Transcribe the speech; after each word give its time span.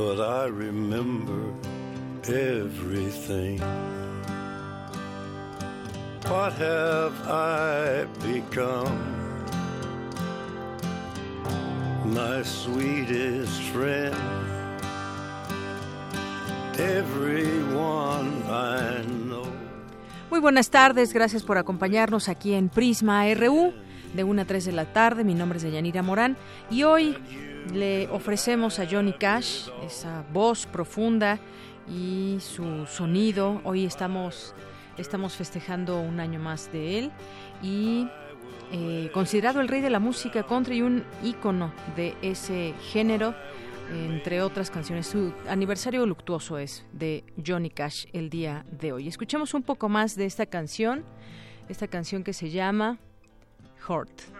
but 0.00 0.18
I 0.18 0.46
remember 0.46 1.52
everything. 2.24 3.60
What 6.26 6.54
have 6.54 7.12
I 7.28 8.06
become? 8.24 8.96
My 12.06 12.42
sweetest 12.42 13.60
friend, 13.74 14.16
everyone 16.78 18.42
I 18.48 19.04
know. 19.26 19.44
Muy 20.30 20.40
buenas 20.40 20.70
tardes, 20.70 21.12
gracias 21.12 21.42
por 21.42 21.58
acompañarnos 21.58 22.30
aquí 22.30 22.54
en 22.54 22.70
Prisma 22.70 23.26
RU 23.34 23.74
de 24.14 24.24
1 24.24 24.42
a 24.42 24.44
3 24.46 24.64
de 24.64 24.72
la 24.72 24.86
tarde. 24.86 25.24
Mi 25.24 25.34
nombre 25.34 25.58
es 25.58 25.62
Deyanira 25.62 26.02
Morán 26.02 26.38
y 26.70 26.84
hoy 26.84 27.18
le 27.72 28.08
ofrecemos 28.08 28.78
a 28.78 28.86
Johnny 28.86 29.12
Cash 29.12 29.68
esa 29.84 30.24
voz 30.32 30.66
profunda 30.66 31.38
y 31.88 32.38
su 32.40 32.86
sonido. 32.86 33.60
Hoy 33.64 33.84
estamos, 33.84 34.54
estamos 34.96 35.34
festejando 35.34 36.00
un 36.00 36.20
año 36.20 36.40
más 36.40 36.72
de 36.72 36.98
él 36.98 37.10
y 37.62 38.08
eh, 38.72 39.10
considerado 39.12 39.60
el 39.60 39.68
rey 39.68 39.80
de 39.80 39.90
la 39.90 39.98
música 39.98 40.42
country 40.44 40.78
y 40.78 40.82
un 40.82 41.04
ícono 41.22 41.72
de 41.96 42.14
ese 42.22 42.74
género, 42.92 43.34
entre 43.92 44.42
otras 44.42 44.70
canciones. 44.70 45.08
Su 45.08 45.32
aniversario 45.48 46.06
luctuoso 46.06 46.58
es 46.58 46.84
de 46.92 47.24
Johnny 47.44 47.70
Cash 47.70 48.06
el 48.12 48.30
día 48.30 48.64
de 48.70 48.92
hoy. 48.92 49.08
Escuchemos 49.08 49.54
un 49.54 49.62
poco 49.62 49.88
más 49.88 50.14
de 50.14 50.26
esta 50.26 50.46
canción, 50.46 51.04
esta 51.68 51.88
canción 51.88 52.22
que 52.22 52.32
se 52.32 52.50
llama 52.50 52.98
Heart. 53.88 54.39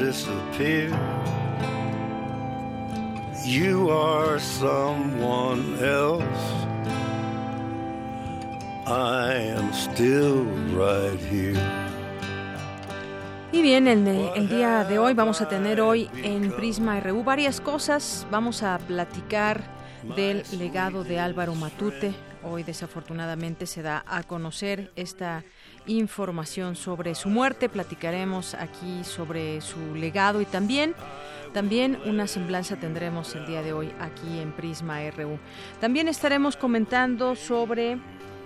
disappear. 0.00 0.90
You 3.44 3.90
are 3.90 4.40
someone 4.40 5.76
else. 5.84 6.24
I 8.86 9.34
am 9.56 9.72
still 9.72 10.44
right 10.72 11.20
here. 11.30 11.60
Y 13.52 13.62
bien, 13.62 13.88
el, 13.88 14.06
el, 14.06 14.48
día 14.48 14.84
de 14.84 14.98
hoy 14.98 15.12
vamos 15.12 15.40
a 15.40 15.48
tener 15.48 15.80
hoy 15.80 16.08
en 16.22 16.52
Prisma 16.52 17.00
RU 17.00 17.22
varias 17.24 17.60
cosas. 17.60 18.26
Vamos 18.30 18.62
a 18.62 18.78
platicar 18.78 19.62
del 20.16 20.44
legado 20.56 21.04
de 21.04 21.18
Álvaro 21.18 21.54
Matute. 21.54 22.14
Hoy 22.42 22.62
desafortunadamente 22.62 23.66
se 23.66 23.82
da 23.82 24.02
a 24.06 24.22
conocer 24.22 24.92
esta 24.96 25.44
información 25.86 26.76
sobre 26.76 27.14
su 27.14 27.28
muerte. 27.28 27.68
Platicaremos 27.68 28.54
aquí 28.54 29.04
sobre 29.04 29.60
su 29.60 29.94
legado 29.94 30.40
y 30.40 30.44
también 30.44 30.94
también 31.52 31.98
una 32.06 32.28
semblanza 32.28 32.76
tendremos 32.76 33.34
el 33.34 33.46
día 33.46 33.62
de 33.62 33.72
hoy 33.72 33.92
aquí 33.98 34.38
en 34.38 34.52
Prisma 34.52 35.00
RU. 35.10 35.38
También 35.80 36.06
estaremos 36.06 36.56
comentando 36.56 37.34
sobre 37.34 37.98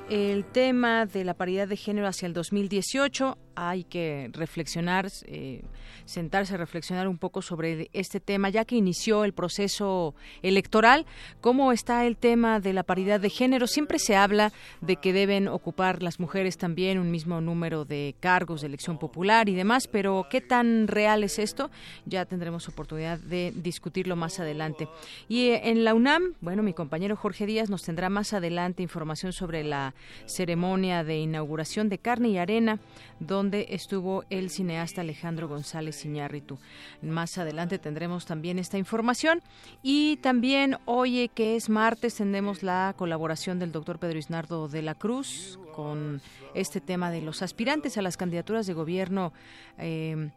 el 0.08 0.44
tema 0.44 1.04
de 1.04 1.24
la 1.24 1.34
paridad 1.34 1.68
de 1.68 1.76
género 1.76 2.06
hacia 2.06 2.26
el 2.26 2.32
2018 2.32 3.36
hay 3.56 3.84
que 3.84 4.30
reflexionar, 4.32 5.08
eh, 5.26 5.62
sentarse 6.04 6.54
a 6.54 6.56
reflexionar 6.56 7.08
un 7.08 7.18
poco 7.18 7.42
sobre 7.42 7.88
este 7.92 8.20
tema, 8.20 8.50
ya 8.50 8.64
que 8.64 8.76
inició 8.76 9.24
el 9.24 9.32
proceso 9.32 10.14
electoral. 10.42 11.06
¿Cómo 11.40 11.72
está 11.72 12.04
el 12.04 12.16
tema 12.16 12.60
de 12.60 12.72
la 12.72 12.82
paridad 12.82 13.20
de 13.20 13.30
género? 13.30 13.66
Siempre 13.66 13.98
se 13.98 14.16
habla 14.16 14.52
de 14.80 14.96
que 14.96 15.12
deben 15.12 15.48
ocupar 15.48 16.02
las 16.02 16.20
mujeres 16.20 16.58
también 16.58 16.98
un 16.98 17.10
mismo 17.10 17.40
número 17.40 17.84
de 17.84 18.14
cargos 18.20 18.60
de 18.60 18.66
elección 18.66 18.98
popular 18.98 19.48
y 19.48 19.54
demás, 19.54 19.88
pero 19.88 20.26
¿qué 20.30 20.40
tan 20.40 20.88
real 20.88 21.24
es 21.24 21.38
esto? 21.38 21.70
Ya 22.06 22.24
tendremos 22.24 22.68
oportunidad 22.68 23.18
de 23.18 23.52
discutirlo 23.54 24.16
más 24.16 24.40
adelante. 24.40 24.88
Y 25.28 25.48
eh, 25.48 25.70
en 25.70 25.84
la 25.84 25.94
UNAM, 25.94 26.34
bueno, 26.40 26.62
mi 26.62 26.74
compañero 26.74 27.16
Jorge 27.16 27.46
Díaz 27.46 27.70
nos 27.70 27.82
tendrá 27.82 28.08
más 28.08 28.32
adelante 28.32 28.82
información 28.82 29.32
sobre 29.32 29.64
la 29.64 29.94
ceremonia 30.26 31.04
de 31.04 31.18
inauguración 31.18 31.88
de 31.88 31.98
Carne 31.98 32.28
y 32.28 32.38
Arena, 32.38 32.80
donde 33.20 33.43
donde 33.44 33.66
estuvo 33.68 34.24
el 34.30 34.48
cineasta 34.48 35.02
Alejandro 35.02 35.48
González 35.48 36.02
Iñárritu. 36.06 36.56
Más 37.02 37.36
adelante 37.36 37.78
tendremos 37.78 38.24
también 38.24 38.58
esta 38.58 38.78
información 38.78 39.42
y 39.82 40.16
también 40.22 40.78
hoy 40.86 41.30
que 41.34 41.54
es 41.54 41.68
martes 41.68 42.14
tendremos 42.14 42.62
la 42.62 42.94
colaboración 42.96 43.58
del 43.58 43.70
doctor 43.70 43.98
Pedro 43.98 44.18
Isnardo 44.18 44.66
de 44.68 44.80
la 44.80 44.94
Cruz 44.94 45.58
con 45.74 46.22
este 46.54 46.80
tema 46.80 47.10
de 47.10 47.20
los 47.20 47.42
aspirantes 47.42 47.98
a 47.98 48.02
las 48.02 48.16
candidaturas 48.16 48.66
de 48.66 48.72
gobierno. 48.72 49.34
Eh, 49.76 50.30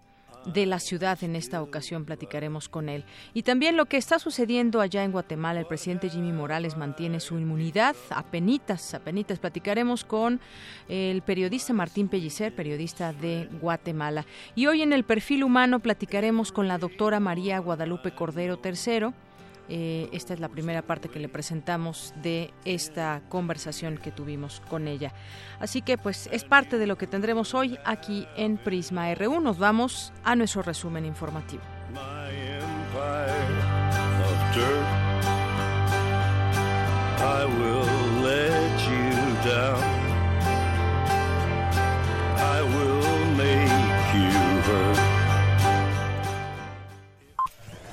de 0.54 0.66
la 0.66 0.80
ciudad 0.80 1.24
en 1.24 1.36
esta 1.36 1.62
ocasión 1.62 2.06
platicaremos 2.06 2.70
con 2.70 2.90
él. 2.90 3.04
Y 3.34 3.44
también 3.44 3.78
lo 3.78 3.86
que 3.86 3.98
está 3.98 4.20
sucediendo 4.20 4.82
allá 4.82 5.04
en 5.04 5.12
Guatemala, 5.12 5.60
el 5.60 5.66
presidente 5.66 6.10
Jimmy 6.10 6.32
Morales 6.32 6.78
mantiene 6.78 7.20
su 7.20 7.38
inmunidad, 7.38 7.96
apenitas, 8.10 8.94
apenitas 8.94 9.40
platicaremos 9.40 10.04
con 10.04 10.40
el 10.88 11.22
periodista 11.22 11.74
Martín 11.74 12.08
Pellicer, 12.08 12.56
periodista 12.56 13.14
de 13.14 13.50
Guatemala. 13.62 14.26
Y 14.56 14.68
hoy 14.68 14.82
en 14.82 14.94
el 14.94 15.04
perfil 15.04 15.44
humano 15.44 15.80
platicaremos 15.80 16.52
con 16.52 16.68
la 16.68 16.78
doctora 16.78 17.20
María 17.20 17.60
Guadalupe 17.60 18.12
Cordero 18.12 18.60
III 18.64 19.14
eh, 19.70 20.10
esta 20.12 20.34
es 20.34 20.40
la 20.40 20.50
primera 20.50 20.82
parte 20.82 21.10
que 21.10 21.20
le 21.20 21.30
presentamos 21.30 22.14
de 22.22 22.54
esta 22.66 23.22
conversación 23.30 23.98
que 23.98 24.12
tuvimos 24.12 24.62
con 24.70 24.88
ella. 24.88 25.14
Así 25.60 25.82
que 25.82 25.98
pues 25.98 26.30
es 26.32 26.44
parte 26.44 26.78
de 26.78 26.88
lo 26.88 26.98
que 26.98 27.08
tendremos 27.08 27.54
hoy 27.54 27.78
aquí 27.86 28.28
en 28.36 28.58
Prisma 28.58 29.14
RU. 29.14 29.40
Nos 29.42 29.60
vamos 29.60 30.14
a 30.24 30.36
nuestro 30.36 30.62
resumen 30.62 31.06
informativo. 31.06 31.64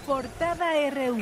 Portada 0.07 0.73
RU. 0.91 1.17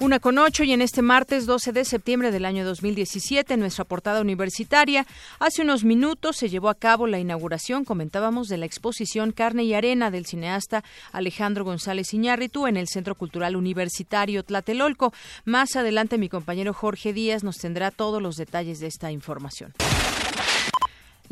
Una 0.00 0.18
con 0.20 0.36
ocho 0.36 0.64
y 0.64 0.72
en 0.72 0.82
este 0.82 1.00
martes 1.00 1.46
12 1.46 1.72
de 1.72 1.86
septiembre 1.86 2.30
del 2.30 2.44
año 2.44 2.66
2017, 2.66 3.56
nuestra 3.56 3.84
portada 3.84 4.20
universitaria, 4.20 5.06
hace 5.38 5.62
unos 5.62 5.84
minutos 5.84 6.36
se 6.36 6.50
llevó 6.50 6.68
a 6.68 6.74
cabo 6.74 7.06
la 7.06 7.18
inauguración, 7.18 7.86
comentábamos, 7.86 8.48
de 8.48 8.58
la 8.58 8.66
exposición 8.66 9.32
Carne 9.32 9.64
y 9.64 9.72
Arena 9.72 10.10
del 10.10 10.26
cineasta 10.26 10.84
Alejandro 11.10 11.64
González 11.64 12.12
Iñárritu 12.12 12.66
en 12.66 12.76
el 12.76 12.88
Centro 12.88 13.14
Cultural 13.14 13.56
Universitario 13.56 14.42
Tlatelolco. 14.42 15.14
Más 15.46 15.74
adelante 15.74 16.18
mi 16.18 16.28
compañero 16.28 16.74
Jorge 16.74 17.14
Díaz 17.14 17.44
nos 17.44 17.56
tendrá 17.56 17.90
todos 17.90 18.20
los 18.20 18.36
detalles 18.36 18.80
de 18.80 18.88
esta 18.88 19.10
información. 19.10 19.72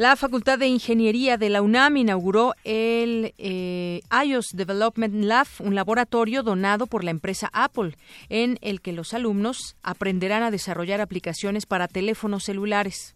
La 0.02 0.16
Facultad 0.16 0.58
de 0.58 0.66
Ingeniería 0.66 1.36
de 1.36 1.48
la 1.48 1.62
UNAM 1.62 1.96
inauguró 1.96 2.56
el 2.64 3.34
eh, 3.38 4.00
iOS 4.26 4.48
Development 4.52 5.14
Lab, 5.14 5.46
un 5.60 5.76
laboratorio 5.76 6.42
donado 6.42 6.88
por 6.88 7.04
la 7.04 7.12
empresa 7.12 7.48
Apple, 7.52 7.96
en 8.28 8.58
el 8.62 8.80
que 8.80 8.90
los 8.90 9.14
alumnos 9.14 9.76
aprenderán 9.84 10.42
a 10.42 10.50
desarrollar 10.50 11.00
aplicaciones 11.00 11.66
para 11.66 11.86
teléfonos 11.86 12.42
celulares. 12.42 13.14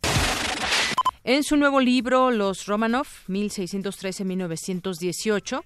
En 1.25 1.43
su 1.43 1.57
nuevo 1.57 1.81
libro, 1.81 2.31
Los 2.31 2.67
Romanov, 2.67 3.09
1613-1918, 3.27 5.63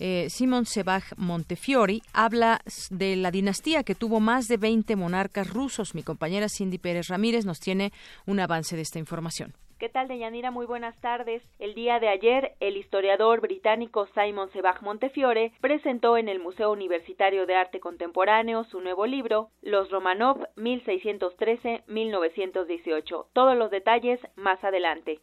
eh, 0.00 0.26
Simon 0.28 0.66
Sebag 0.66 1.04
Montefiori 1.16 2.02
habla 2.12 2.60
de 2.90 3.14
la 3.14 3.30
dinastía 3.30 3.84
que 3.84 3.94
tuvo 3.94 4.18
más 4.18 4.48
de 4.48 4.56
20 4.56 4.96
monarcas 4.96 5.48
rusos. 5.48 5.94
Mi 5.94 6.02
compañera 6.02 6.48
Cindy 6.48 6.78
Pérez 6.78 7.06
Ramírez 7.06 7.44
nos 7.44 7.60
tiene 7.60 7.92
un 8.26 8.40
avance 8.40 8.74
de 8.74 8.82
esta 8.82 8.98
información. 8.98 9.54
¿Qué 9.78 9.88
tal, 9.88 10.08
Deyanira? 10.08 10.50
Muy 10.52 10.66
buenas 10.66 10.94
tardes. 11.00 11.42
El 11.58 11.74
día 11.74 11.98
de 11.98 12.08
ayer, 12.08 12.54
el 12.60 12.76
historiador 12.76 13.40
británico 13.40 14.06
Simon 14.14 14.52
Sebag 14.52 14.80
Montefiore 14.82 15.52
presentó 15.60 16.16
en 16.16 16.28
el 16.28 16.38
Museo 16.38 16.70
Universitario 16.70 17.44
de 17.46 17.56
Arte 17.56 17.80
Contemporáneo 17.80 18.62
su 18.64 18.80
nuevo 18.80 19.06
libro, 19.06 19.50
Los 19.62 19.90
Romanov 19.90 20.46
1613-1918. 20.56 23.26
Todos 23.32 23.56
los 23.56 23.72
detalles 23.72 24.20
más 24.36 24.62
adelante. 24.62 25.20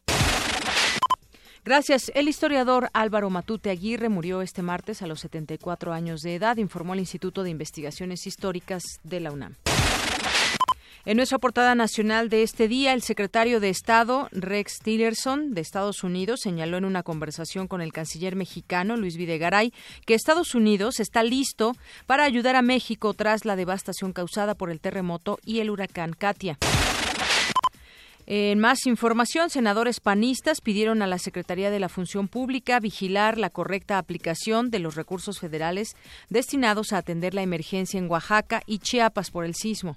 Gracias. 1.64 2.10
El 2.14 2.28
historiador 2.28 2.90
Álvaro 2.92 3.30
Matute 3.30 3.70
Aguirre 3.70 4.08
murió 4.08 4.42
este 4.42 4.62
martes 4.62 5.00
a 5.00 5.06
los 5.06 5.20
74 5.20 5.92
años 5.92 6.20
de 6.20 6.34
edad, 6.34 6.56
informó 6.58 6.94
el 6.94 7.00
Instituto 7.00 7.42
de 7.42 7.50
Investigaciones 7.50 8.26
Históricas 8.26 8.82
de 9.04 9.20
la 9.20 9.32
UNAM. 9.32 9.54
En 11.04 11.16
nuestra 11.16 11.38
portada 11.38 11.74
nacional 11.74 12.28
de 12.28 12.44
este 12.44 12.68
día, 12.68 12.92
el 12.92 13.02
secretario 13.02 13.58
de 13.58 13.70
Estado, 13.70 14.28
Rex 14.30 14.78
Tillerson, 14.84 15.52
de 15.52 15.60
Estados 15.60 16.04
Unidos, 16.04 16.38
señaló 16.42 16.76
en 16.76 16.84
una 16.84 17.02
conversación 17.02 17.66
con 17.66 17.80
el 17.80 17.92
canciller 17.92 18.36
mexicano, 18.36 18.96
Luis 18.96 19.16
Videgaray, 19.16 19.72
que 20.06 20.14
Estados 20.14 20.54
Unidos 20.54 21.00
está 21.00 21.24
listo 21.24 21.74
para 22.06 22.22
ayudar 22.22 22.54
a 22.54 22.62
México 22.62 23.14
tras 23.14 23.44
la 23.44 23.56
devastación 23.56 24.12
causada 24.12 24.54
por 24.54 24.70
el 24.70 24.78
terremoto 24.78 25.40
y 25.44 25.58
el 25.58 25.70
huracán 25.70 26.12
Katia. 26.12 26.56
En 28.26 28.60
más 28.60 28.86
información, 28.86 29.50
senadores 29.50 29.98
panistas 29.98 30.60
pidieron 30.60 31.02
a 31.02 31.08
la 31.08 31.18
Secretaría 31.18 31.72
de 31.72 31.80
la 31.80 31.88
Función 31.88 32.28
Pública 32.28 32.78
vigilar 32.78 33.38
la 33.38 33.50
correcta 33.50 33.98
aplicación 33.98 34.70
de 34.70 34.78
los 34.78 34.94
recursos 34.94 35.40
federales 35.40 35.96
destinados 36.30 36.92
a 36.92 36.98
atender 36.98 37.34
la 37.34 37.42
emergencia 37.42 37.98
en 37.98 38.08
Oaxaca 38.08 38.62
y 38.66 38.78
Chiapas 38.78 39.32
por 39.32 39.44
el 39.44 39.56
sismo. 39.56 39.96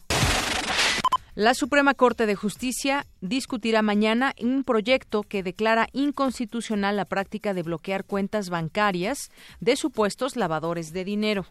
La 1.36 1.54
Suprema 1.54 1.94
Corte 1.96 2.28
de 2.28 2.36
Justicia 2.36 3.06
discutirá 3.20 3.82
mañana 3.82 4.34
un 4.42 4.64
proyecto 4.64 5.22
que 5.22 5.44
declara 5.44 5.90
inconstitucional 5.92 6.96
la 6.96 7.04
práctica 7.04 7.54
de 7.54 7.62
bloquear 7.62 8.06
cuentas 8.06 8.50
bancarias 8.50 9.32
de 9.60 9.76
supuestos 9.76 10.38
lavadores 10.38 10.94
de 10.94 11.04
dinero. 11.04 11.46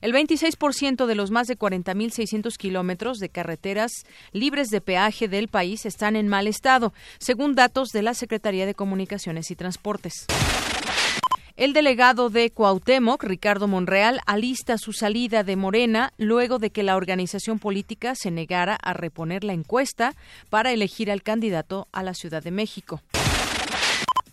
El 0.00 0.12
26% 0.12 1.06
de 1.06 1.14
los 1.16 1.32
más 1.32 1.48
de 1.48 1.58
40.600 1.58 2.56
kilómetros 2.56 3.18
de 3.18 3.30
carreteras 3.30 3.90
libres 4.30 4.68
de 4.68 4.80
peaje 4.80 5.26
del 5.26 5.48
país 5.48 5.84
están 5.84 6.14
en 6.14 6.28
mal 6.28 6.46
estado, 6.46 6.94
según 7.18 7.56
datos 7.56 7.88
de 7.88 8.02
la 8.02 8.14
Secretaría 8.14 8.64
de 8.64 8.74
Comunicaciones 8.74 9.50
y 9.50 9.56
Transportes. 9.56 10.26
El 11.56 11.72
delegado 11.72 12.28
de 12.28 12.50
Cuauhtémoc, 12.50 13.24
Ricardo 13.24 13.66
Monreal, 13.66 14.20
alista 14.26 14.76
su 14.76 14.92
salida 14.92 15.42
de 15.42 15.56
Morena 15.56 16.12
luego 16.18 16.58
de 16.58 16.68
que 16.68 16.82
la 16.82 16.96
organización 16.96 17.58
política 17.58 18.14
se 18.14 18.30
negara 18.30 18.74
a 18.74 18.92
reponer 18.92 19.42
la 19.42 19.54
encuesta 19.54 20.14
para 20.50 20.72
elegir 20.72 21.10
al 21.10 21.22
candidato 21.22 21.88
a 21.92 22.02
la 22.02 22.12
Ciudad 22.12 22.42
de 22.42 22.50
México 22.50 23.00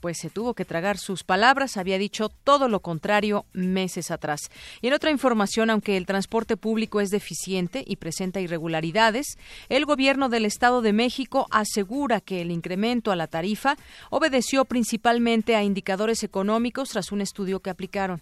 pues 0.04 0.18
se 0.18 0.30
tuvo 0.30 0.54
que 0.54 0.66
tragar 0.66 0.98
sus 0.98 1.24
palabras, 1.24 1.78
había 1.78 1.98
dicho 1.98 2.28
todo 2.28 2.68
lo 2.68 2.82
contrario 2.82 3.46
meses 3.54 4.12
atrás. 4.12 4.52
Y 4.82 4.88
en 4.88 4.94
otra 4.94 5.12
información, 5.12 5.70
aunque 5.70 5.96
el 5.96 6.06
transporte 6.06 6.58
público 6.58 7.00
es 7.00 7.10
deficiente 7.10 7.86
y 7.88 7.96
presenta 7.96 8.42
irregularidades, 8.42 9.38
el 9.70 9.86
gobierno 9.86 10.28
del 10.28 10.44
Estado 10.44 10.82
de 10.82 10.92
México 10.92 11.48
asegura 11.52 12.20
que 12.20 12.42
el 12.42 12.52
incremento 12.52 13.14
a 13.14 13.16
la 13.16 13.28
tarifa 13.28 13.78
obedeció 14.10 14.66
principalmente 14.66 15.56
a 15.56 15.64
indicadores 15.64 16.22
económicos 16.24 16.90
tras 16.90 17.14
un 17.14 17.22
estudio 17.22 17.62
que 17.62 17.70
aplicaron. 17.70 18.20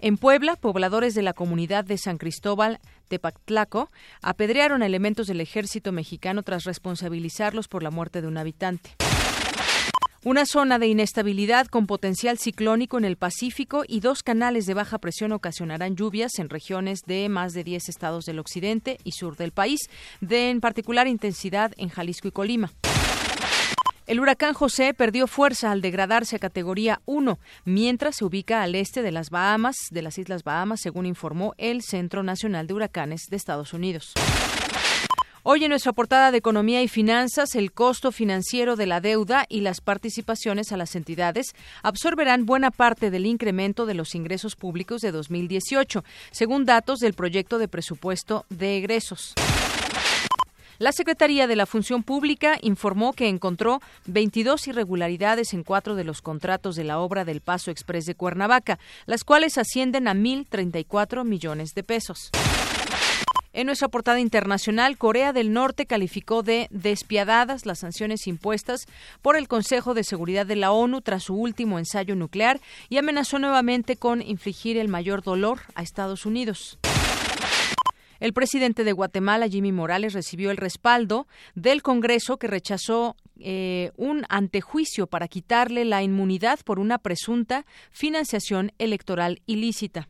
En 0.00 0.16
Puebla, 0.16 0.56
pobladores 0.56 1.14
de 1.14 1.22
la 1.22 1.34
comunidad 1.34 1.84
de 1.84 1.98
San 1.98 2.18
Cristóbal 2.18 2.80
Tepactlaco 3.06 3.92
apedrearon 4.22 4.82
elementos 4.82 5.28
del 5.28 5.40
ejército 5.40 5.92
mexicano 5.92 6.42
tras 6.42 6.64
responsabilizarlos 6.64 7.68
por 7.68 7.84
la 7.84 7.92
muerte 7.92 8.20
de 8.22 8.26
un 8.26 8.38
habitante. 8.38 8.96
Una 10.24 10.46
zona 10.46 10.78
de 10.78 10.86
inestabilidad 10.86 11.66
con 11.66 11.88
potencial 11.88 12.38
ciclónico 12.38 12.96
en 12.96 13.04
el 13.04 13.16
Pacífico 13.16 13.82
y 13.88 13.98
dos 13.98 14.22
canales 14.22 14.66
de 14.66 14.74
baja 14.74 14.98
presión 14.98 15.32
ocasionarán 15.32 15.96
lluvias 15.96 16.38
en 16.38 16.48
regiones 16.48 17.00
de 17.04 17.28
más 17.28 17.54
de 17.54 17.64
10 17.64 17.88
estados 17.88 18.24
del 18.24 18.38
occidente 18.38 18.98
y 19.02 19.10
sur 19.12 19.36
del 19.36 19.50
país, 19.50 19.90
de 20.20 20.50
en 20.50 20.60
particular 20.60 21.08
intensidad 21.08 21.72
en 21.76 21.88
Jalisco 21.88 22.28
y 22.28 22.30
Colima. 22.30 22.70
El 24.06 24.20
huracán 24.20 24.54
José 24.54 24.94
perdió 24.94 25.26
fuerza 25.26 25.72
al 25.72 25.80
degradarse 25.80 26.36
a 26.36 26.38
categoría 26.38 27.00
1, 27.04 27.40
mientras 27.64 28.14
se 28.14 28.24
ubica 28.24 28.62
al 28.62 28.76
este 28.76 29.02
de 29.02 29.10
las 29.10 29.28
Bahamas, 29.30 29.74
de 29.90 30.02
las 30.02 30.18
Islas 30.18 30.44
Bahamas, 30.44 30.82
según 30.82 31.06
informó 31.06 31.54
el 31.58 31.82
Centro 31.82 32.22
Nacional 32.22 32.68
de 32.68 32.74
Huracanes 32.74 33.22
de 33.28 33.36
Estados 33.36 33.72
Unidos. 33.72 34.14
Hoy 35.44 35.64
en 35.64 35.70
nuestra 35.70 35.92
portada 35.92 36.30
de 36.30 36.38
Economía 36.38 36.82
y 36.82 36.88
Finanzas, 36.88 37.56
el 37.56 37.72
costo 37.72 38.12
financiero 38.12 38.76
de 38.76 38.86
la 38.86 39.00
deuda 39.00 39.44
y 39.48 39.62
las 39.62 39.80
participaciones 39.80 40.70
a 40.70 40.76
las 40.76 40.94
entidades 40.94 41.56
absorberán 41.82 42.46
buena 42.46 42.70
parte 42.70 43.10
del 43.10 43.26
incremento 43.26 43.84
de 43.84 43.94
los 43.94 44.14
ingresos 44.14 44.54
públicos 44.54 45.00
de 45.00 45.10
2018, 45.10 46.04
según 46.30 46.64
datos 46.64 47.00
del 47.00 47.14
proyecto 47.14 47.58
de 47.58 47.66
presupuesto 47.66 48.46
de 48.50 48.76
egresos. 48.76 49.34
La 50.78 50.92
Secretaría 50.92 51.48
de 51.48 51.56
la 51.56 51.66
Función 51.66 52.04
Pública 52.04 52.56
informó 52.62 53.12
que 53.12 53.26
encontró 53.26 53.80
22 54.06 54.68
irregularidades 54.68 55.54
en 55.54 55.64
cuatro 55.64 55.96
de 55.96 56.04
los 56.04 56.22
contratos 56.22 56.76
de 56.76 56.84
la 56.84 57.00
obra 57.00 57.24
del 57.24 57.40
Paso 57.40 57.72
Express 57.72 58.04
de 58.04 58.14
Cuernavaca, 58.14 58.78
las 59.06 59.24
cuales 59.24 59.58
ascienden 59.58 60.06
a 60.06 60.14
1.034 60.14 61.24
millones 61.24 61.70
de 61.74 61.82
pesos. 61.82 62.30
En 63.54 63.66
nuestra 63.66 63.88
portada 63.88 64.18
internacional, 64.18 64.96
Corea 64.96 65.34
del 65.34 65.52
Norte 65.52 65.84
calificó 65.84 66.42
de 66.42 66.68
despiadadas 66.70 67.66
las 67.66 67.80
sanciones 67.80 68.26
impuestas 68.26 68.86
por 69.20 69.36
el 69.36 69.46
Consejo 69.46 69.92
de 69.92 70.04
Seguridad 70.04 70.46
de 70.46 70.56
la 70.56 70.72
ONU 70.72 71.02
tras 71.02 71.24
su 71.24 71.34
último 71.34 71.78
ensayo 71.78 72.16
nuclear 72.16 72.60
y 72.88 72.96
amenazó 72.96 73.38
nuevamente 73.38 73.96
con 73.96 74.22
infligir 74.22 74.78
el 74.78 74.88
mayor 74.88 75.22
dolor 75.22 75.60
a 75.74 75.82
Estados 75.82 76.24
Unidos. 76.24 76.78
El 78.20 78.32
presidente 78.32 78.84
de 78.84 78.92
Guatemala, 78.92 79.48
Jimmy 79.48 79.72
Morales, 79.72 80.14
recibió 80.14 80.50
el 80.50 80.56
respaldo 80.56 81.26
del 81.54 81.82
Congreso 81.82 82.38
que 82.38 82.46
rechazó 82.46 83.16
eh, 83.40 83.90
un 83.96 84.24
antejuicio 84.28 85.08
para 85.08 85.28
quitarle 85.28 85.84
la 85.84 86.02
inmunidad 86.02 86.60
por 86.64 86.78
una 86.78 86.98
presunta 86.98 87.66
financiación 87.90 88.72
electoral 88.78 89.42
ilícita. 89.46 90.08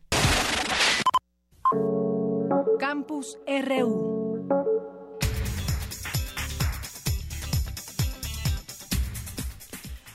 Campus 2.85 3.37
RU. 3.47 4.45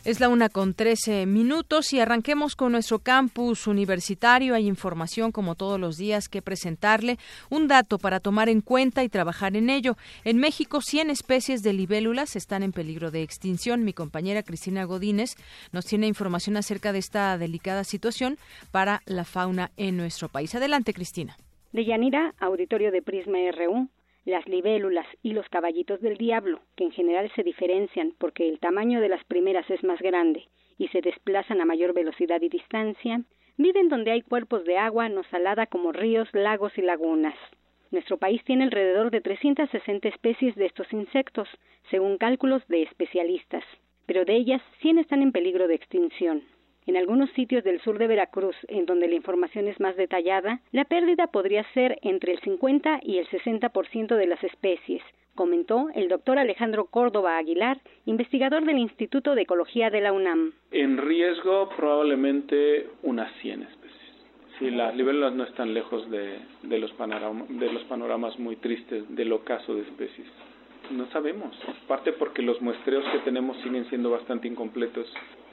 Es 0.04 0.20
la 0.20 0.28
una 0.28 0.50
con 0.50 0.74
trece 0.74 1.24
minutos 1.24 1.94
y 1.94 2.00
arranquemos 2.00 2.56
con 2.56 2.72
nuestro 2.72 2.98
campus 2.98 3.66
universitario. 3.66 4.54
Hay 4.54 4.66
información, 4.66 5.32
como 5.32 5.54
todos 5.54 5.80
los 5.80 5.96
días, 5.96 6.28
que 6.28 6.42
presentarle. 6.42 7.18
Un 7.48 7.68
dato 7.68 7.96
para 7.96 8.20
tomar 8.20 8.50
en 8.50 8.60
cuenta 8.60 9.02
y 9.02 9.08
trabajar 9.08 9.56
en 9.56 9.70
ello. 9.70 9.96
En 10.24 10.36
México, 10.36 10.82
100 10.82 11.08
especies 11.08 11.62
de 11.62 11.72
libélulas 11.72 12.36
están 12.36 12.62
en 12.62 12.72
peligro 12.72 13.10
de 13.10 13.22
extinción. 13.22 13.82
Mi 13.82 13.94
compañera 13.94 14.42
Cristina 14.42 14.84
Godínez 14.84 15.36
nos 15.72 15.86
tiene 15.86 16.06
información 16.06 16.58
acerca 16.58 16.92
de 16.92 16.98
esta 16.98 17.38
delicada 17.38 17.82
situación 17.82 18.36
para 18.70 19.00
la 19.06 19.24
fauna 19.24 19.70
en 19.78 19.96
nuestro 19.96 20.28
país. 20.28 20.54
Adelante, 20.54 20.92
Cristina. 20.92 21.38
De 21.78 21.84
Yanira, 21.84 22.34
auditorio 22.40 22.90
de 22.90 23.02
Prisma 23.02 23.38
RU, 23.52 23.88
las 24.24 24.44
libélulas 24.48 25.06
y 25.22 25.32
los 25.32 25.48
caballitos 25.48 26.00
del 26.00 26.16
diablo, 26.16 26.58
que 26.74 26.82
en 26.82 26.90
general 26.90 27.30
se 27.36 27.44
diferencian 27.44 28.14
porque 28.18 28.48
el 28.48 28.58
tamaño 28.58 29.00
de 29.00 29.08
las 29.08 29.22
primeras 29.26 29.70
es 29.70 29.84
más 29.84 30.00
grande 30.00 30.48
y 30.76 30.88
se 30.88 31.02
desplazan 31.02 31.60
a 31.60 31.64
mayor 31.64 31.94
velocidad 31.94 32.42
y 32.42 32.48
distancia, 32.48 33.22
Viven 33.58 33.88
donde 33.88 34.10
hay 34.10 34.22
cuerpos 34.22 34.64
de 34.64 34.76
agua 34.76 35.08
no 35.08 35.22
salada 35.30 35.66
como 35.66 35.92
ríos, 35.92 36.28
lagos 36.32 36.76
y 36.76 36.82
lagunas. 36.82 37.36
Nuestro 37.92 38.16
país 38.16 38.42
tiene 38.42 38.64
alrededor 38.64 39.12
de 39.12 39.20
360 39.20 40.08
especies 40.08 40.56
de 40.56 40.66
estos 40.66 40.92
insectos, 40.92 41.48
según 41.92 42.18
cálculos 42.18 42.66
de 42.66 42.82
especialistas, 42.82 43.62
pero 44.04 44.24
de 44.24 44.34
ellas 44.34 44.62
100 44.80 44.98
están 44.98 45.22
en 45.22 45.30
peligro 45.30 45.68
de 45.68 45.76
extinción. 45.76 46.42
En 46.88 46.96
algunos 46.96 47.28
sitios 47.32 47.64
del 47.64 47.82
sur 47.82 47.98
de 47.98 48.06
Veracruz, 48.06 48.56
en 48.66 48.86
donde 48.86 49.08
la 49.08 49.14
información 49.14 49.68
es 49.68 49.78
más 49.78 49.94
detallada, 49.96 50.62
la 50.72 50.86
pérdida 50.86 51.26
podría 51.26 51.62
ser 51.74 51.98
entre 52.00 52.32
el 52.32 52.40
50 52.40 53.00
y 53.02 53.18
el 53.18 53.28
60% 53.28 54.16
de 54.16 54.26
las 54.26 54.42
especies, 54.42 55.02
comentó 55.34 55.90
el 55.94 56.08
doctor 56.08 56.38
Alejandro 56.38 56.86
Córdoba 56.86 57.36
Aguilar, 57.36 57.78
investigador 58.06 58.64
del 58.64 58.78
Instituto 58.78 59.34
de 59.34 59.42
Ecología 59.42 59.90
de 59.90 60.00
la 60.00 60.14
UNAM. 60.14 60.54
En 60.70 60.96
riesgo 60.96 61.68
probablemente 61.76 62.86
unas 63.02 63.30
100 63.42 63.64
especies. 63.64 64.14
Sí, 64.58 64.70
las 64.70 64.96
libélulas 64.96 65.34
no 65.34 65.44
están 65.44 65.74
lejos 65.74 66.10
de, 66.10 66.38
de, 66.62 66.78
los 66.78 66.90
de 66.96 67.70
los 67.70 67.84
panoramas 67.84 68.38
muy 68.38 68.56
tristes 68.56 69.04
del 69.14 69.30
ocaso 69.32 69.74
de 69.74 69.82
especies. 69.82 70.26
No 70.90 71.06
sabemos, 71.10 71.54
parte 71.86 72.14
porque 72.14 72.40
los 72.40 72.62
muestreos 72.62 73.04
que 73.12 73.18
tenemos 73.18 73.58
siguen 73.58 73.84
siendo 73.90 74.08
bastante 74.08 74.48
incompletos 74.48 75.06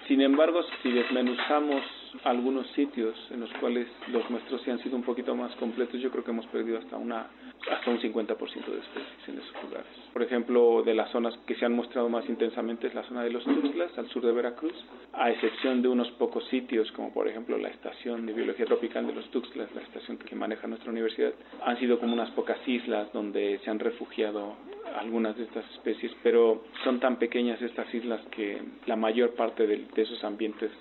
sin 0.07 0.21
embargo, 0.21 0.61
si 0.83 0.91
desmenuzamos 0.91 1.83
algunos 2.23 2.67
sitios 2.71 3.15
en 3.31 3.41
los 3.41 3.51
cuales 3.53 3.87
los 4.07 4.29
muestros 4.29 4.61
sí 4.61 4.71
han 4.71 4.79
sido 4.79 4.95
un 4.95 5.03
poquito 5.03 5.35
más 5.35 5.53
completos, 5.55 5.99
yo 5.99 6.11
creo 6.11 6.23
que 6.23 6.31
hemos 6.31 6.45
perdido 6.47 6.77
hasta 6.77 6.97
una 6.97 7.27
hasta 7.71 7.89
un 7.89 7.99
50% 7.99 8.37
de 8.37 8.79
especies 8.79 9.27
en 9.27 9.39
esos 9.39 9.63
lugares. 9.63 9.87
Por 10.13 10.21
ejemplo, 10.21 10.83
de 10.83 10.93
las 10.93 11.09
zonas 11.11 11.35
que 11.47 11.55
se 11.55 11.65
han 11.65 11.73
mostrado 11.73 12.09
más 12.09 12.27
intensamente 12.29 12.87
es 12.87 12.93
la 12.93 13.03
zona 13.03 13.23
de 13.23 13.31
los 13.31 13.43
Tuxtlas, 13.43 13.97
al 13.97 14.07
sur 14.09 14.23
de 14.23 14.31
Veracruz, 14.31 14.75
a 15.13 15.31
excepción 15.31 15.81
de 15.81 15.87
unos 15.87 16.11
pocos 16.11 16.45
sitios, 16.49 16.91
como 16.91 17.11
por 17.11 17.27
ejemplo 17.27 17.57
la 17.57 17.69
estación 17.69 18.25
de 18.27 18.33
biología 18.33 18.65
tropical 18.65 19.07
de 19.07 19.13
los 19.13 19.29
Tuxtlas, 19.31 19.73
la 19.73 19.81
estación 19.81 20.17
que 20.17 20.35
maneja 20.35 20.67
nuestra 20.67 20.91
universidad, 20.91 21.33
han 21.65 21.79
sido 21.79 21.99
como 21.99 22.13
unas 22.13 22.29
pocas 22.31 22.59
islas 22.67 23.11
donde 23.13 23.59
se 23.63 23.69
han 23.71 23.79
refugiado 23.79 24.55
algunas 24.99 25.37
de 25.37 25.43
estas 25.43 25.69
especies, 25.71 26.11
pero 26.23 26.63
son 26.83 26.99
tan 26.99 27.17
pequeñas 27.17 27.61
estas 27.61 27.93
islas 27.93 28.21
que 28.31 28.61
la 28.85 28.95
mayor 28.95 29.31
parte 29.31 29.67
de, 29.67 29.85
esos 29.95 30.23
ambientes 30.23 30.71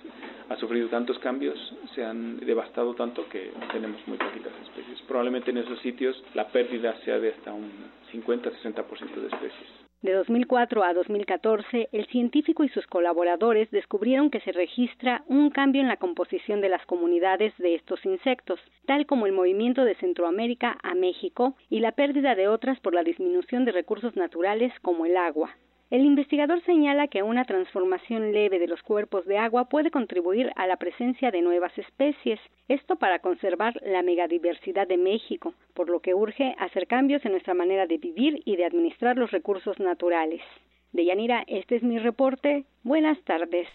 ha 0.49 0.55
sufrido 0.57 0.87
tantos 0.89 1.17
cambios, 1.19 1.57
se 1.93 2.03
han 2.03 2.37
devastado 2.39 2.93
tanto 2.93 3.27
que 3.29 3.51
tenemos 3.71 4.05
muy 4.07 4.17
poquitas 4.17 4.53
especies. 4.63 5.01
Probablemente 5.07 5.51
en 5.51 5.57
esos 5.57 5.79
sitios 5.79 6.21
la 6.33 6.47
pérdida 6.47 6.95
sea 7.03 7.19
de 7.19 7.29
hasta 7.29 7.53
un 7.53 7.71
50-60% 8.11 9.15
de 9.15 9.27
especies. 9.27 9.84
De 10.01 10.13
2004 10.13 10.83
a 10.83 10.93
2014, 10.93 11.89
el 11.91 12.05
científico 12.07 12.63
y 12.63 12.69
sus 12.69 12.85
colaboradores 12.85 13.71
descubrieron 13.71 14.29
que 14.29 14.41
se 14.41 14.51
registra 14.51 15.23
un 15.27 15.49
cambio 15.49 15.81
en 15.81 15.87
la 15.87 15.97
composición 15.97 16.61
de 16.61 16.69
las 16.69 16.85
comunidades 16.85 17.57
de 17.57 17.75
estos 17.75 18.05
insectos, 18.05 18.59
tal 18.85 19.05
como 19.05 19.25
el 19.25 19.31
movimiento 19.31 19.83
de 19.83 19.95
Centroamérica 19.95 20.77
a 20.83 20.93
México 20.93 21.55
y 21.69 21.79
la 21.79 21.93
pérdida 21.93 22.35
de 22.35 22.47
otras 22.47 22.79
por 22.81 22.93
la 22.93 23.03
disminución 23.03 23.65
de 23.65 23.71
recursos 23.71 24.15
naturales 24.15 24.71
como 24.81 25.05
el 25.05 25.17
agua. 25.17 25.55
El 25.91 26.03
investigador 26.03 26.63
señala 26.63 27.07
que 27.07 27.21
una 27.21 27.45
transformación 27.45 28.31
leve 28.31 28.57
de 28.57 28.67
los 28.67 28.81
cuerpos 28.81 29.25
de 29.25 29.37
agua 29.37 29.65
puede 29.65 29.91
contribuir 29.91 30.51
a 30.55 30.65
la 30.65 30.77
presencia 30.77 31.29
de 31.29 31.41
nuevas 31.41 31.77
especies, 31.77 32.39
esto 32.67 32.95
para 32.95 33.19
conservar 33.19 33.79
la 33.83 34.01
megadiversidad 34.01 34.87
de 34.87 34.97
México, 34.97 35.53
por 35.75 35.89
lo 35.89 35.99
que 35.99 36.15
urge 36.15 36.55
hacer 36.57 36.87
cambios 36.87 37.23
en 37.23 37.33
nuestra 37.33 37.53
manera 37.53 37.85
de 37.85 37.99
vivir 37.99 38.41
y 38.45 38.55
de 38.55 38.65
administrar 38.65 39.15
los 39.15 39.29
recursos 39.29 39.79
naturales. 39.79 40.41
Deyanira, 40.91 41.43
este 41.45 41.75
es 41.75 41.83
mi 41.83 41.99
reporte. 41.99 42.65
Buenas 42.83 43.21
tardes. 43.23 43.67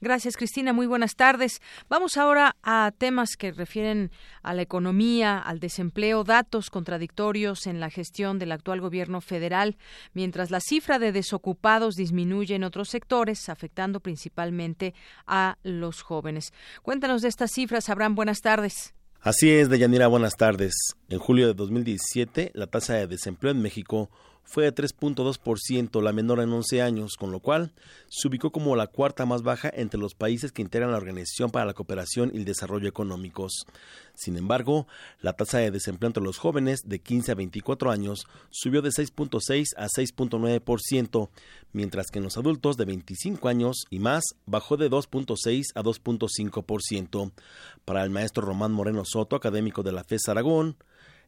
Gracias, 0.00 0.36
Cristina. 0.36 0.72
Muy 0.72 0.86
buenas 0.86 1.14
tardes. 1.16 1.60
Vamos 1.88 2.16
ahora 2.16 2.56
a 2.62 2.92
temas 2.96 3.36
que 3.36 3.52
refieren 3.52 4.10
a 4.42 4.54
la 4.54 4.62
economía, 4.62 5.38
al 5.38 5.60
desempleo, 5.60 6.24
datos 6.24 6.70
contradictorios 6.70 7.66
en 7.66 7.80
la 7.80 7.90
gestión 7.90 8.38
del 8.38 8.52
actual 8.52 8.80
gobierno 8.80 9.20
federal, 9.20 9.76
mientras 10.14 10.50
la 10.50 10.60
cifra 10.60 10.98
de 10.98 11.12
desocupados 11.12 11.94
disminuye 11.94 12.54
en 12.54 12.64
otros 12.64 12.88
sectores, 12.88 13.48
afectando 13.48 14.00
principalmente 14.00 14.94
a 15.26 15.58
los 15.62 16.02
jóvenes. 16.02 16.52
Cuéntanos 16.82 17.22
de 17.22 17.28
estas 17.28 17.52
cifras, 17.52 17.88
Abraham. 17.88 18.14
Buenas 18.14 18.40
tardes. 18.40 18.94
Así 19.20 19.50
es, 19.52 19.68
Deyanira, 19.68 20.08
buenas 20.08 20.36
tardes. 20.36 20.74
En 21.08 21.20
julio 21.20 21.46
de 21.46 21.54
2017, 21.54 22.50
la 22.54 22.66
tasa 22.66 22.94
de 22.94 23.06
desempleo 23.06 23.52
en 23.52 23.62
México 23.62 24.10
fue 24.44 24.64
de 24.64 24.74
3.2%, 24.74 26.02
la 26.02 26.12
menor 26.12 26.40
en 26.40 26.52
11 26.52 26.82
años, 26.82 27.16
con 27.18 27.30
lo 27.30 27.40
cual 27.40 27.72
se 28.08 28.28
ubicó 28.28 28.50
como 28.50 28.76
la 28.76 28.86
cuarta 28.86 29.24
más 29.24 29.42
baja 29.42 29.70
entre 29.74 29.98
los 29.98 30.14
países 30.14 30.52
que 30.52 30.62
integran 30.62 30.90
la 30.90 30.98
Organización 30.98 31.50
para 31.50 31.64
la 31.64 31.74
Cooperación 31.74 32.30
y 32.34 32.38
el 32.38 32.44
Desarrollo 32.44 32.88
Económicos. 32.88 33.66
Sin 34.14 34.36
embargo, 34.36 34.86
la 35.20 35.32
tasa 35.32 35.58
de 35.58 35.70
desempleo 35.70 36.08
entre 36.08 36.22
los 36.22 36.38
jóvenes 36.38 36.82
de 36.84 36.98
15 36.98 37.32
a 37.32 37.34
24 37.34 37.90
años 37.90 38.26
subió 38.50 38.82
de 38.82 38.90
6.6 38.90 39.64
a 39.76 39.86
6.9%, 39.86 41.30
mientras 41.72 42.08
que 42.08 42.18
en 42.18 42.24
los 42.24 42.36
adultos 42.36 42.76
de 42.76 42.84
25 42.84 43.48
años 43.48 43.86
y 43.90 44.00
más 44.00 44.22
bajó 44.44 44.76
de 44.76 44.90
2.6 44.90 45.62
a 45.74 45.82
2.5%. 45.82 47.32
Para 47.84 48.04
el 48.04 48.10
maestro 48.10 48.44
Román 48.44 48.72
Moreno 48.72 49.04
Soto, 49.04 49.34
académico 49.34 49.82
de 49.82 49.92
la 49.92 50.04
FES 50.04 50.28
Aragón, 50.28 50.76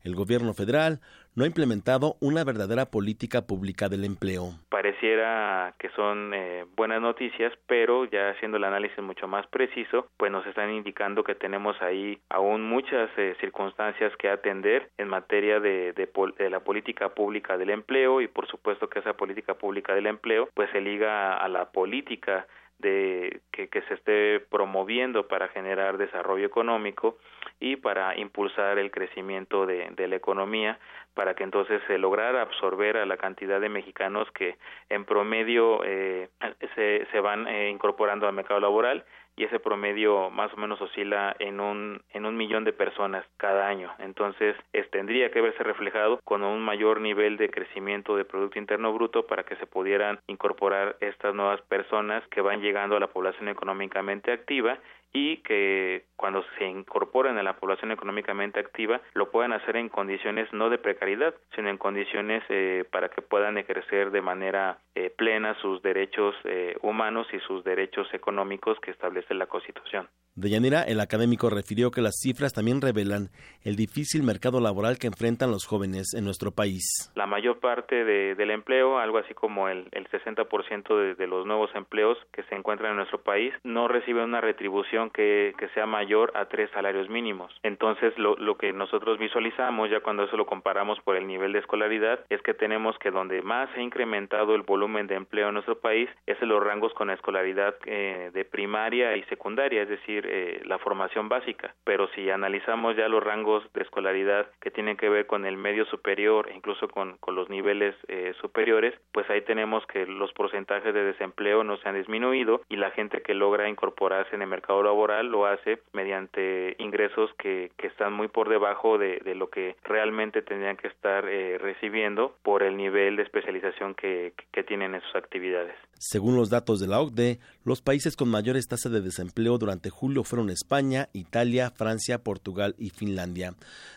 el 0.04 0.14
gobierno 0.14 0.54
federal 0.54 1.00
no 1.34 1.44
ha 1.44 1.46
implementado 1.48 2.14
una 2.20 2.44
verdadera 2.44 2.86
política 2.86 3.42
pública 3.42 3.88
del 3.88 4.04
empleo. 4.04 4.52
Pareciera 4.68 5.74
que 5.78 5.88
son 5.90 6.32
eh, 6.32 6.64
buenas 6.76 7.00
noticias, 7.00 7.52
pero 7.66 8.04
ya 8.04 8.30
haciendo 8.30 8.58
el 8.58 8.64
análisis 8.64 9.02
mucho 9.02 9.26
más 9.26 9.46
preciso, 9.48 10.08
pues 10.16 10.30
nos 10.30 10.46
están 10.46 10.70
indicando 10.70 11.24
que 11.24 11.34
tenemos 11.34 11.80
ahí 11.82 12.18
aún 12.28 12.62
muchas 12.62 13.10
eh, 13.16 13.34
circunstancias 13.40 14.12
que 14.18 14.28
atender 14.28 14.90
en 14.98 15.08
materia 15.08 15.58
de, 15.58 15.92
de, 15.92 16.50
la 16.50 16.60
política 16.60 17.08
pública 17.08 17.56
del 17.56 17.70
empleo 17.70 18.20
y 18.20 18.28
por 18.28 18.46
supuesto 18.46 18.88
que 18.88 19.00
esa 19.00 19.14
política 19.14 19.54
pública 19.54 19.94
del 19.94 20.06
empleo 20.06 20.48
pues 20.54 20.70
se 20.70 20.80
liga 20.80 21.36
a 21.36 21.48
la 21.48 21.70
política 21.70 22.46
de 22.78 23.40
que, 23.52 23.68
que 23.68 23.82
se 23.82 23.94
esté 23.94 24.40
promoviendo 24.40 25.28
para 25.28 25.48
generar 25.48 25.96
desarrollo 25.96 26.46
económico 26.46 27.18
y 27.60 27.76
para 27.76 28.16
impulsar 28.18 28.78
el 28.78 28.90
crecimiento 28.90 29.66
de, 29.66 29.92
la 29.96 30.16
economía 30.16 30.78
para 31.14 31.34
que 31.34 31.44
entonces 31.44 31.80
se 31.86 31.98
lograra 31.98 32.42
absorber 32.42 32.96
a 32.96 33.06
la 33.06 33.16
cantidad 33.16 33.60
de 33.60 33.68
mexicanos 33.68 34.30
que 34.32 34.56
en 34.88 35.04
promedio 35.04 35.80
eh, 35.84 36.28
se, 36.74 37.06
se 37.10 37.20
van 37.20 37.46
eh, 37.46 37.70
incorporando 37.70 38.26
al 38.26 38.34
mercado 38.34 38.60
laboral 38.60 39.04
y 39.36 39.44
ese 39.44 39.58
promedio 39.58 40.30
más 40.30 40.52
o 40.52 40.56
menos 40.56 40.80
oscila 40.80 41.34
en 41.38 41.60
un 41.60 42.02
en 42.12 42.26
un 42.26 42.36
millón 42.36 42.64
de 42.64 42.72
personas 42.72 43.24
cada 43.36 43.66
año. 43.68 43.90
Entonces 43.98 44.56
tendría 44.90 45.30
que 45.32 45.40
verse 45.40 45.64
reflejado 45.64 46.20
con 46.22 46.44
un 46.44 46.62
mayor 46.62 47.00
nivel 47.00 47.36
de 47.36 47.50
crecimiento 47.50 48.16
de 48.16 48.24
producto 48.24 48.60
interno 48.60 48.92
bruto 48.92 49.26
para 49.26 49.42
que 49.42 49.56
se 49.56 49.66
pudieran 49.66 50.20
incorporar 50.28 50.96
estas 51.00 51.34
nuevas 51.34 51.60
personas 51.62 52.22
que 52.28 52.40
van 52.40 52.60
llegando 52.60 52.96
a 52.96 53.00
la 53.00 53.08
población 53.08 53.48
económicamente 53.48 54.30
activa 54.30 54.78
y 55.14 55.36
que 55.38 56.06
cuando 56.16 56.44
se 56.58 56.66
incorporen 56.66 57.38
a 57.38 57.42
la 57.42 57.56
población 57.56 57.92
económicamente 57.92 58.58
activa 58.58 59.00
lo 59.14 59.30
puedan 59.30 59.52
hacer 59.52 59.76
en 59.76 59.88
condiciones 59.88 60.52
no 60.52 60.68
de 60.70 60.78
precariedad, 60.78 61.34
sino 61.54 61.70
en 61.70 61.78
condiciones 61.78 62.42
eh, 62.48 62.84
para 62.90 63.08
que 63.08 63.22
puedan 63.22 63.56
ejercer 63.56 64.10
de 64.10 64.20
manera 64.20 64.78
eh, 64.96 65.10
plena 65.16 65.56
sus 65.62 65.80
derechos 65.82 66.34
eh, 66.44 66.76
humanos 66.82 67.28
y 67.32 67.38
sus 67.46 67.62
derechos 67.62 68.08
económicos 68.12 68.78
que 68.80 68.90
establece 68.90 69.34
la 69.34 69.46
Constitución. 69.46 70.08
De 70.34 70.50
Yanira, 70.50 70.82
el 70.82 70.98
académico 70.98 71.48
refirió 71.48 71.92
que 71.92 72.00
las 72.00 72.16
cifras 72.20 72.52
también 72.52 72.80
revelan 72.80 73.28
el 73.62 73.76
difícil 73.76 74.24
mercado 74.24 74.60
laboral 74.60 74.98
que 74.98 75.06
enfrentan 75.06 75.52
los 75.52 75.64
jóvenes 75.64 76.12
en 76.14 76.24
nuestro 76.24 76.50
país. 76.50 77.12
La 77.14 77.26
mayor 77.26 77.60
parte 77.60 78.04
de, 78.04 78.34
del 78.34 78.50
empleo, 78.50 78.98
algo 78.98 79.18
así 79.18 79.32
como 79.32 79.68
el, 79.68 79.86
el 79.92 80.08
60% 80.08 80.96
de, 80.96 81.14
de 81.14 81.26
los 81.28 81.46
nuevos 81.46 81.70
empleos 81.76 82.18
que 82.32 82.42
se 82.44 82.56
encuentran 82.56 82.90
en 82.90 82.96
nuestro 82.96 83.22
país, 83.22 83.54
no 83.62 83.86
reciben 83.86 84.24
una 84.24 84.40
retribución 84.40 85.03
que, 85.10 85.54
sea 85.74 85.86
mayor 85.86 86.30
a 86.34 86.44
tres 86.44 86.70
salarios 86.70 87.08
mínimos. 87.08 87.52
Entonces, 87.62 88.16
lo, 88.18 88.56
que 88.58 88.72
nosotros 88.72 89.18
visualizamos, 89.18 89.90
ya 89.90 90.00
cuando 90.00 90.24
eso 90.24 90.36
lo 90.36 90.46
comparamos 90.46 91.00
por 91.00 91.16
el 91.16 91.26
nivel 91.26 91.52
de 91.52 91.60
escolaridad, 91.60 92.20
es 92.28 92.40
que 92.42 92.54
tenemos 92.54 92.96
que 92.98 93.10
donde 93.10 93.42
más 93.42 93.70
se 93.70 93.80
ha 93.80 93.82
incrementado 93.82 94.54
el 94.54 94.62
volumen 94.62 95.06
de 95.06 95.14
empleo 95.14 95.48
en 95.48 95.54
nuestro 95.54 95.78
país 95.78 96.08
es 96.26 96.40
en 96.42 96.48
los 96.48 96.62
rangos 96.62 96.92
con 96.94 97.10
escolaridad 97.10 97.74
eh, 97.86 98.30
de 98.32 98.44
primaria 98.44 99.16
y 99.16 99.22
secundaria, 99.24 99.82
es 99.82 99.88
decir, 99.88 100.26
eh, 100.28 100.62
la 100.66 100.78
formación 100.78 101.28
básica, 101.28 101.74
pero 101.84 102.08
si 102.08 102.30
analizamos 102.30 102.96
ya 102.96 103.08
los 103.08 103.22
rangos 103.22 103.64
de 103.72 103.82
escolaridad 103.82 104.46
que 104.60 104.70
tienen 104.70 104.96
que 104.96 105.08
ver 105.08 105.26
con 105.26 105.46
el 105.46 105.56
medio 105.56 105.84
superior 105.86 106.50
incluso 106.54 106.88
con, 106.88 107.16
con 107.18 107.34
los 107.34 107.48
niveles 107.48 107.94
eh, 108.08 108.34
superiores, 108.40 108.94
pues 109.12 109.28
ahí 109.30 109.42
tenemos 109.42 109.86
que 109.86 110.06
los 110.06 110.32
porcentajes 110.32 110.92
de 110.94 111.04
desempleo 111.04 111.64
no 111.64 111.76
se 111.78 111.88
han 111.88 111.96
disminuido 111.96 112.62
y 112.68 112.76
la 112.76 112.90
gente 112.90 113.22
que 113.22 113.34
logra 113.34 113.68
incorporarse 113.68 114.34
en 114.34 114.42
el 114.42 114.48
mercado 114.48 114.82
laboral 114.82 114.93
lo 115.24 115.46
hace 115.46 115.80
mediante 115.92 116.76
ingresos 116.78 117.30
que, 117.38 117.72
que 117.76 117.88
están 117.88 118.12
muy 118.12 118.28
por 118.28 118.48
debajo 118.48 118.98
de, 118.98 119.20
de 119.24 119.34
lo 119.34 119.50
que 119.50 119.76
realmente 119.82 120.42
tendrían 120.42 120.76
que 120.76 120.88
estar 120.88 121.28
eh, 121.28 121.58
recibiendo 121.58 122.34
por 122.42 122.62
el 122.62 122.76
nivel 122.76 123.16
de 123.16 123.22
especialización 123.22 123.94
que, 123.94 124.32
que 124.52 124.62
tienen 124.62 124.94
en 124.94 125.00
sus 125.00 125.16
actividades. 125.16 125.74
Según 125.98 126.36
los 126.36 126.50
datos 126.50 126.80
de 126.80 126.86
la 126.86 127.00
OCDE, 127.00 127.38
los 127.64 127.80
países 127.80 128.16
con 128.16 128.28
mayores 128.28 128.68
tasas 128.68 128.92
de 128.92 129.00
desempleo 129.00 129.58
durante 129.58 129.90
julio 129.90 130.04
julio 130.04 130.22
fueron 130.22 130.50
España, 130.50 131.08
Italia, 131.14 131.70
Francia, 131.70 132.18
Portugal 132.18 132.74
y 132.76 132.90
Finlandia. 132.90 133.54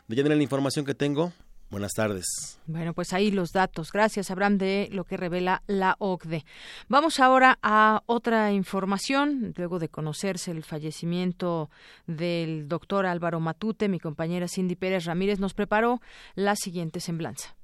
De 0.07 0.23
la 0.23 0.41
información 0.41 0.85
que 0.85 0.93
tengo, 0.93 1.33
Buenas 1.69 1.91
tardes. 1.93 2.59
Bueno, 2.65 2.93
pues 2.93 3.11
ahí 3.11 3.29
los 3.29 3.51
datos. 3.51 3.91
Gracias, 3.91 4.31
Abraham, 4.31 4.57
de 4.57 4.87
lo 4.93 5.03
que 5.03 5.17
revela 5.17 5.63
la 5.67 5.97
OCDE. 5.99 6.45
Vamos 6.87 7.19
ahora 7.19 7.59
a 7.61 8.03
otra 8.05 8.53
información. 8.53 9.53
Luego 9.57 9.77
de 9.77 9.89
conocerse 9.89 10.51
el 10.51 10.63
fallecimiento 10.63 11.69
del 12.05 12.69
doctor 12.69 13.05
Álvaro 13.05 13.41
Matute, 13.41 13.89
mi 13.89 13.99
compañera 13.99 14.47
Cindy 14.47 14.75
Pérez 14.75 15.03
Ramírez 15.05 15.39
nos 15.39 15.53
preparó 15.53 15.99
la 16.35 16.55
siguiente 16.55 17.01
semblanza. 17.01 17.56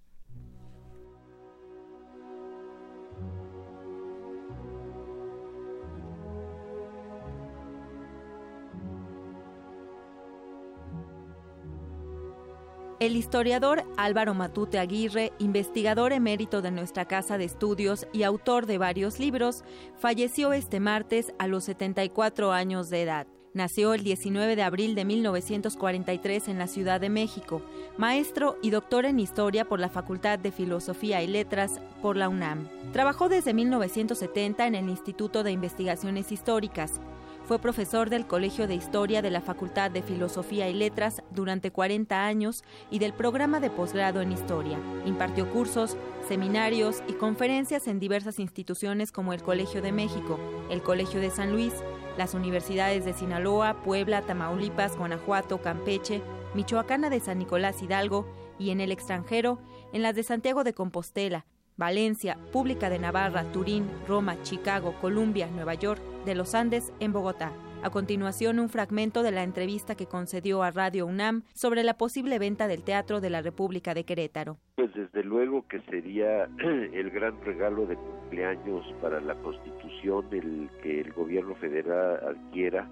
El 13.04 13.18
historiador 13.18 13.84
Álvaro 13.98 14.34
Matute 14.34 14.80
Aguirre, 14.80 15.34
investigador 15.38 16.14
emérito 16.14 16.62
de 16.62 16.72
nuestra 16.72 17.04
casa 17.04 17.38
de 17.38 17.44
estudios 17.44 18.08
y 18.14 18.24
autor 18.24 18.66
de 18.66 18.78
varios 18.78 19.20
libros, 19.20 19.66
falleció 20.00 20.54
este 20.54 20.80
martes 20.80 21.34
a 21.38 21.48
los 21.48 21.66
74 21.66 22.54
años 22.54 22.90
de 22.90 23.02
edad. 23.02 23.28
Nació 23.54 23.94
el 23.94 24.06
19 24.06 24.56
de 24.56 24.64
abril 24.64 24.96
de 24.96 25.04
1943 25.04 26.48
en 26.48 26.58
la 26.58 26.68
Ciudad 26.68 27.02
de 27.02 27.10
México, 27.10 27.62
maestro 27.98 28.58
y 28.64 28.70
doctor 28.70 29.04
en 29.04 29.20
historia 29.20 29.66
por 29.66 29.82
la 29.82 29.90
Facultad 29.90 30.40
de 30.40 30.54
Filosofía 30.54 31.22
y 31.22 31.28
Letras 31.28 31.82
por 32.02 32.16
la 32.16 32.30
UNAM. 32.30 32.70
Trabajó 32.94 33.28
desde 33.28 33.54
1970 33.54 34.66
en 34.66 34.76
el 34.76 34.88
Instituto 34.88 35.44
de 35.44 35.52
Investigaciones 35.52 36.32
Históricas, 36.32 37.02
fue 37.46 37.60
profesor 37.60 38.10
del 38.10 38.26
Colegio 38.26 38.68
de 38.68 38.76
Historia 38.76 39.22
de 39.22 39.30
la 39.30 39.42
Facultad 39.42 39.92
de 39.92 40.02
Filosofía 40.02 40.70
y 40.70 40.74
Letras 40.74 41.24
durante 41.32 41.72
40 41.72 42.26
años 42.26 42.64
y 42.90 43.00
del 43.00 43.14
programa 43.14 43.60
de 43.60 43.70
posgrado 43.70 44.22
en 44.22 44.32
Historia. 44.32 44.80
Impartió 45.06 45.50
cursos, 45.52 45.98
seminarios 46.28 47.04
y 47.08 47.14
conferencias 47.14 47.88
en 47.88 48.00
diversas 48.00 48.40
instituciones 48.40 49.12
como 49.12 49.34
el 49.34 49.44
Colegio 49.44 49.82
de 49.82 49.92
México, 49.92 50.40
el 50.70 50.82
Colegio 50.82 51.20
de 51.20 51.30
San 51.30 51.52
Luis, 51.52 51.74
las 52.18 52.34
universidades 52.34 53.06
de 53.06 53.14
Sinaloa, 53.14 53.82
Puebla, 53.84 54.22
Tamaulipas, 54.22 54.98
Guanajuato, 54.98 55.62
Campeche, 55.62 56.22
Michoacana 56.54 57.10
de 57.10 57.20
San 57.20 57.40
Nicolás 57.40 57.82
Hidalgo 57.82 58.26
y 58.58 58.70
en 58.70 58.80
el 58.80 58.92
extranjero, 58.92 59.60
en 59.92 60.02
las 60.02 60.16
de 60.16 60.24
Santiago 60.24 60.64
de 60.64 60.74
Compostela, 60.74 61.46
Valencia, 61.78 62.38
Pública 62.52 62.90
de 62.90 63.00
Navarra, 63.00 63.44
Turín, 63.52 63.90
Roma, 64.08 64.42
Chicago, 64.44 64.96
Columbia, 65.02 65.48
Nueva 65.48 65.74
York, 65.74 66.02
de 66.26 66.36
los 66.36 66.56
Andes 66.56 66.94
en 67.00 67.14
Bogotá. 67.14 67.52
A 67.84 67.90
continuación, 67.90 68.60
un 68.60 68.70
fragmento 68.70 69.24
de 69.24 69.32
la 69.32 69.44
entrevista 69.44 69.96
que 69.96 70.06
concedió 70.06 70.64
a 70.64 70.72
Radio 70.72 71.06
UNAM 71.06 71.44
sobre 71.54 71.84
la 71.84 71.98
posible 71.98 72.40
venta 72.40 72.70
del 72.70 72.82
Teatro 72.82 73.20
de 73.20 73.30
la 73.30 73.42
República 73.42 73.94
de 73.94 74.06
Querétaro. 74.06 74.58
Pues 74.76 74.94
desde 74.94 75.22
luego 75.22 75.68
que 75.68 75.82
sería 75.82 76.46
el 76.60 77.10
gran 77.12 77.42
regalo 77.44 77.86
de 77.86 77.98
cumpleaños 77.98 78.86
para 79.02 79.20
la 79.20 79.36
Constitución 79.36 80.26
el 80.32 80.70
que 80.82 81.02
el 81.02 81.12
gobierno 81.12 81.56
federal 81.56 82.20
adquiera 82.26 82.88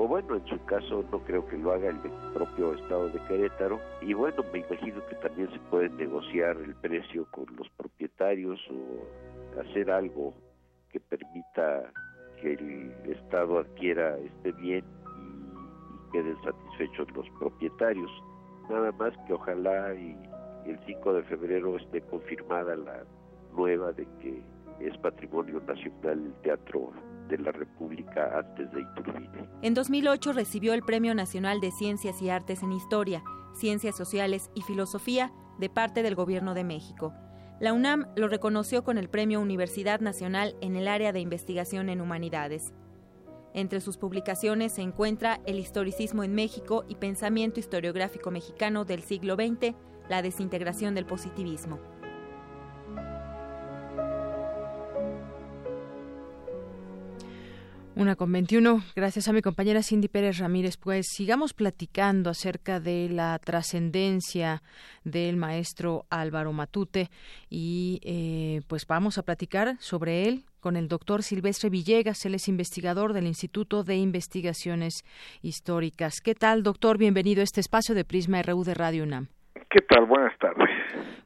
o 0.00 0.06
bueno, 0.06 0.36
en 0.36 0.46
su 0.46 0.64
caso 0.64 1.04
no 1.10 1.18
creo 1.24 1.44
que 1.48 1.58
lo 1.58 1.72
haga 1.72 1.88
el 1.88 1.98
propio 2.32 2.72
estado 2.74 3.08
de 3.08 3.18
Querétaro, 3.26 3.80
y 4.00 4.14
bueno, 4.14 4.44
me 4.52 4.60
imagino 4.60 5.04
que 5.06 5.16
también 5.16 5.50
se 5.50 5.58
puede 5.70 5.88
negociar 5.88 6.56
el 6.58 6.72
precio 6.76 7.26
con 7.32 7.46
los 7.56 7.68
propietarios 7.70 8.60
o 8.70 9.60
hacer 9.60 9.90
algo 9.90 10.34
que 10.92 11.00
permita 11.00 11.90
que 12.40 12.52
el 12.52 12.92
estado 13.10 13.58
adquiera 13.58 14.16
este 14.18 14.52
bien 14.52 14.84
y, 14.84 16.12
queden 16.12 16.36
satisfechos 16.44 17.10
los 17.16 17.28
propietarios. 17.40 18.10
Nada 18.70 18.92
más 18.92 19.12
que 19.26 19.32
ojalá 19.32 19.92
y 19.94 20.16
el 20.64 20.78
5 20.86 21.12
de 21.12 21.22
febrero 21.24 21.76
esté 21.76 22.02
confirmada 22.02 22.76
la 22.76 23.02
nueva 23.52 23.90
de 23.90 24.06
que 24.20 24.44
es 24.78 24.96
patrimonio 24.98 25.60
nacional 25.66 26.24
el 26.24 26.32
teatro 26.42 26.92
de 27.28 27.38
la 27.38 27.52
República 27.52 28.38
antes 28.38 28.70
de 28.72 28.80
Iturbide. 28.82 29.48
En 29.62 29.74
2008 29.74 30.32
recibió 30.32 30.74
el 30.74 30.82
Premio 30.82 31.14
Nacional 31.14 31.60
de 31.60 31.70
Ciencias 31.70 32.20
y 32.22 32.30
Artes 32.30 32.62
en 32.62 32.72
Historia, 32.72 33.22
Ciencias 33.54 33.96
Sociales 33.96 34.50
y 34.54 34.62
Filosofía 34.62 35.32
de 35.58 35.68
parte 35.68 36.02
del 36.02 36.14
Gobierno 36.14 36.54
de 36.54 36.64
México. 36.64 37.12
La 37.60 37.72
UNAM 37.72 38.06
lo 38.14 38.28
reconoció 38.28 38.84
con 38.84 38.98
el 38.98 39.08
Premio 39.08 39.40
Universidad 39.40 40.00
Nacional 40.00 40.54
en 40.60 40.76
el 40.76 40.86
área 40.86 41.12
de 41.12 41.20
investigación 41.20 41.88
en 41.88 42.00
humanidades. 42.00 42.72
Entre 43.52 43.80
sus 43.80 43.96
publicaciones 43.96 44.72
se 44.72 44.82
encuentra 44.82 45.40
El 45.44 45.58
historicismo 45.58 46.22
en 46.22 46.34
México 46.34 46.84
y 46.86 46.94
Pensamiento 46.94 47.58
historiográfico 47.58 48.30
mexicano 48.30 48.84
del 48.84 49.02
siglo 49.02 49.34
XX, 49.34 49.74
la 50.08 50.22
desintegración 50.22 50.94
del 50.94 51.06
positivismo. 51.06 51.80
Una 57.98 58.14
con 58.14 58.30
21. 58.30 58.80
Gracias 58.94 59.26
a 59.26 59.32
mi 59.32 59.42
compañera 59.42 59.82
Cindy 59.82 60.06
Pérez 60.06 60.38
Ramírez. 60.38 60.76
Pues 60.76 61.08
sigamos 61.08 61.52
platicando 61.52 62.30
acerca 62.30 62.78
de 62.78 63.08
la 63.08 63.36
trascendencia 63.40 64.62
del 65.02 65.36
maestro 65.36 66.06
Álvaro 66.08 66.52
Matute 66.52 67.10
y 67.50 67.98
eh, 68.04 68.60
pues 68.68 68.86
vamos 68.86 69.18
a 69.18 69.24
platicar 69.24 69.78
sobre 69.80 70.28
él 70.28 70.44
con 70.60 70.76
el 70.76 70.86
doctor 70.86 71.24
Silvestre 71.24 71.70
Villegas. 71.70 72.24
Él 72.24 72.36
es 72.36 72.46
investigador 72.46 73.14
del 73.14 73.26
Instituto 73.26 73.82
de 73.82 73.96
Investigaciones 73.96 75.04
Históricas. 75.42 76.20
¿Qué 76.20 76.36
tal, 76.36 76.62
doctor? 76.62 76.98
Bienvenido 76.98 77.40
a 77.40 77.44
este 77.44 77.60
espacio 77.60 77.96
de 77.96 78.04
Prisma 78.04 78.40
RU 78.42 78.62
de 78.62 78.74
Radio 78.74 79.02
UNAM. 79.02 79.26
¿Qué 79.54 79.80
tal? 79.88 80.06
Buenas 80.06 80.38
tardes. 80.38 80.68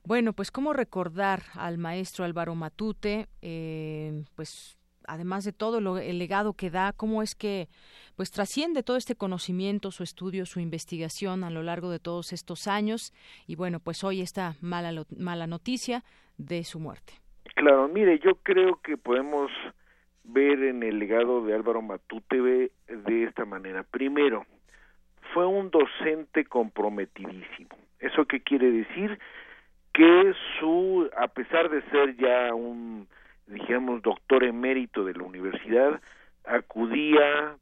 Bueno, 0.04 0.32
pues 0.32 0.50
cómo 0.50 0.72
recordar 0.72 1.42
al 1.52 1.76
maestro 1.76 2.24
Álvaro 2.24 2.54
Matute, 2.54 3.28
eh, 3.42 4.24
pues 4.34 4.78
además 5.12 5.44
de 5.44 5.52
todo 5.52 5.80
lo, 5.80 5.98
el 5.98 6.18
legado 6.18 6.54
que 6.54 6.70
da, 6.70 6.92
cómo 6.92 7.22
es 7.22 7.34
que 7.34 7.68
pues 8.16 8.30
trasciende 8.30 8.82
todo 8.82 8.96
este 8.96 9.14
conocimiento, 9.14 9.90
su 9.90 10.02
estudio, 10.02 10.46
su 10.46 10.58
investigación 10.60 11.44
a 11.44 11.50
lo 11.50 11.62
largo 11.62 11.90
de 11.90 11.98
todos 11.98 12.32
estos 12.32 12.66
años 12.66 13.12
y 13.46 13.56
bueno, 13.56 13.78
pues 13.78 14.02
hoy 14.04 14.22
esta 14.22 14.54
mala 14.60 15.04
mala 15.18 15.46
noticia 15.46 16.02
de 16.38 16.64
su 16.64 16.80
muerte. 16.80 17.12
Claro, 17.54 17.88
mire, 17.88 18.18
yo 18.20 18.36
creo 18.42 18.80
que 18.82 18.96
podemos 18.96 19.50
ver 20.24 20.62
en 20.62 20.82
el 20.82 20.98
legado 20.98 21.44
de 21.44 21.54
Álvaro 21.54 21.82
Matute 21.82 22.40
de 22.40 23.24
esta 23.24 23.44
manera. 23.44 23.82
Primero, 23.82 24.46
fue 25.34 25.46
un 25.46 25.70
docente 25.70 26.44
comprometidísimo. 26.44 27.76
¿Eso 28.00 28.24
qué 28.24 28.40
quiere 28.40 28.70
decir? 28.70 29.18
Que 29.92 30.32
su, 30.58 31.10
a 31.16 31.28
pesar 31.28 31.68
de 31.68 31.82
ser 31.90 32.16
ya 32.16 32.54
un 32.54 33.06
dijéramos, 33.46 34.02
doctor 34.02 34.44
emérito 34.44 35.04
de 35.04 35.14
la 35.14 35.24
universidad, 35.24 36.00
acudía 36.44 37.56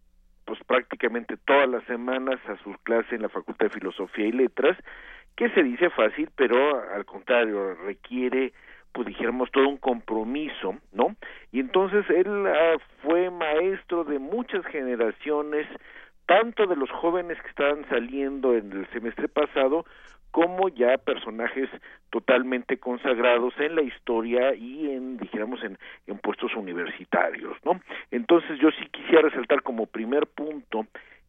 pues 0.45 0.59
prácticamente 0.64 1.37
todas 1.37 1.69
las 1.69 1.85
semanas 1.85 2.40
a 2.49 2.57
sus 2.64 2.77
clases 2.79 3.12
en 3.12 3.23
la 3.23 3.29
Facultad 3.29 3.66
de 3.66 3.79
Filosofía 3.79 4.27
y 4.27 4.33
Letras, 4.33 4.77
que 5.37 5.49
se 5.51 5.62
dice 5.62 5.90
fácil, 5.90 6.29
pero 6.35 6.83
al 6.93 7.05
contrario, 7.05 7.75
requiere 7.75 8.53
pues 8.93 9.07
dijéramos 9.07 9.51
todo 9.53 9.69
un 9.69 9.77
compromiso, 9.77 10.77
¿no? 10.93 11.14
Y 11.53 11.61
entonces 11.61 12.05
él 12.11 12.47
ah, 12.47 12.77
fue 13.03 13.31
maestro 13.31 14.05
de 14.05 14.19
muchas 14.19 14.64
generaciones, 14.66 15.66
tanto 16.27 16.66
de 16.66 16.77
los 16.77 16.90
jóvenes 16.90 17.40
que 17.40 17.49
estaban 17.49 17.88
saliendo 17.88 18.57
en 18.57 18.73
el 18.73 18.90
semestre 18.90 19.29
pasado 19.29 19.85
como 20.31 20.69
ya 20.69 20.99
personajes 20.99 21.69
totalmente 22.11 22.79
consagrados 22.79 23.55
en 23.59 23.77
la 23.77 23.83
historia 23.83 24.55
y 24.55 24.90
en 24.90 25.16
dijéramos 25.16 25.62
en, 25.62 25.79
en 26.07 26.19
puestos 26.19 26.55
universitarios 26.55 27.57
no 27.64 27.81
entonces 28.11 28.59
yo 28.61 28.71
sí 28.73 28.87
quisiera 28.90 29.23
resaltar 29.23 29.62
como 29.62 29.87
primer 29.87 30.27
punto 30.27 30.87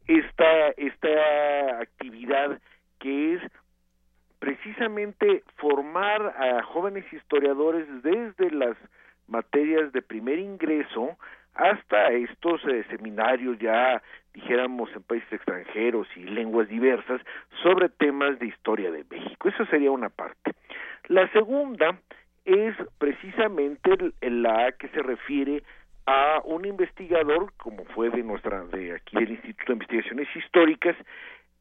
esta 0.07 0.69
esta 0.77 1.79
actividad 1.79 2.59
que 2.99 3.35
es 3.35 3.41
precisamente 4.39 5.43
formar 5.57 6.35
a 6.37 6.63
jóvenes 6.63 7.05
historiadores 7.13 7.85
desde 8.01 8.49
las 8.49 8.75
materias 9.27 9.91
de 9.93 10.01
primer 10.01 10.39
ingreso 10.39 11.15
hasta 11.53 12.11
estos 12.11 12.61
eh, 12.65 12.83
seminarios 12.89 13.59
ya 13.59 14.01
dijéramos 14.33 14.89
en 14.95 15.03
países 15.03 15.31
extranjeros 15.31 16.07
y 16.15 16.23
lenguas 16.23 16.67
diversas 16.67 17.21
sobre 17.61 17.89
temas 17.89 18.39
de 18.39 18.47
historia 18.47 18.91
de 18.91 19.03
México. 19.09 19.49
Esa 19.49 19.65
sería 19.67 19.91
una 19.91 20.09
parte. 20.09 20.53
La 21.07 21.31
segunda 21.31 21.99
es 22.45 22.75
precisamente 22.97 24.13
la 24.21 24.71
que 24.73 24.87
se 24.89 25.01
refiere 25.01 25.63
a 26.05 26.41
un 26.45 26.65
investigador 26.65 27.53
como 27.57 27.85
fue 27.85 28.09
de 28.09 28.23
nuestra 28.23 28.63
de 28.65 28.95
aquí 28.95 29.17
del 29.17 29.31
Instituto 29.31 29.67
de 29.67 29.73
Investigaciones 29.73 30.27
Históricas 30.35 30.95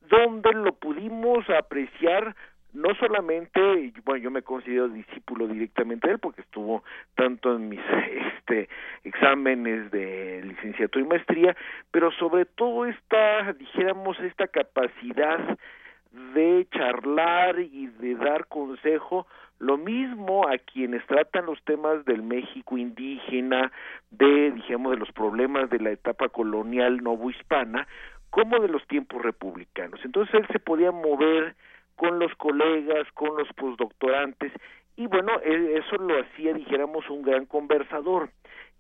donde 0.09 0.53
lo 0.53 0.73
pudimos 0.75 1.49
apreciar 1.51 2.35
no 2.81 2.95
solamente, 2.95 3.93
bueno, 4.05 4.23
yo 4.23 4.31
me 4.31 4.43
considero 4.43 4.89
discípulo 4.89 5.47
directamente 5.47 6.09
de 6.09 6.15
él 6.15 6.19
porque 6.19 6.41
estuvo 6.41 6.83
tanto 7.15 7.55
en 7.57 7.69
mis 7.69 7.81
este, 8.39 8.69
exámenes 9.05 9.91
de 9.91 10.43
licenciatura 10.45 11.05
y 11.05 11.09
maestría, 11.09 11.57
pero 11.91 12.11
sobre 12.13 12.47
todo 12.47 12.87
esta, 12.87 13.53
dijéramos, 13.53 14.19
esta 14.21 14.49
capacidad 14.49 15.59
de 16.35 16.67
charlar 16.73 17.61
y 17.61 17.87
de 17.87 18.15
dar 18.17 18.47
consejo 18.47 19.27
lo 19.59 19.77
mismo 19.77 20.49
a 20.49 20.57
quienes 20.57 21.07
tratan 21.07 21.45
los 21.45 21.63
temas 21.65 22.05
del 22.07 22.23
México 22.23 22.79
indígena, 22.79 23.71
de, 24.11 24.53
dijéramos, 24.53 24.93
de 24.93 24.99
los 24.99 25.13
problemas 25.13 25.69
de 25.69 25.81
la 25.81 25.91
etapa 25.91 26.31
colonial 26.31 27.03
novohispana, 27.03 27.87
como 28.31 28.59
de 28.59 28.69
los 28.69 28.87
tiempos 28.87 29.23
republicanos. 29.23 30.01
Entonces 30.03 30.35
él 30.35 30.47
se 30.51 30.61
podía 30.61 30.93
mover 30.93 31.55
con 32.01 32.19
los 32.19 32.35
colegas, 32.37 33.07
con 33.13 33.37
los 33.37 33.47
postdoctorantes, 33.53 34.51
y 34.97 35.07
bueno, 35.07 35.39
e, 35.45 35.77
eso 35.77 35.97
lo 35.97 36.19
hacía, 36.19 36.55
dijéramos, 36.55 37.11
un 37.11 37.21
gran 37.21 37.45
conversador. 37.45 38.31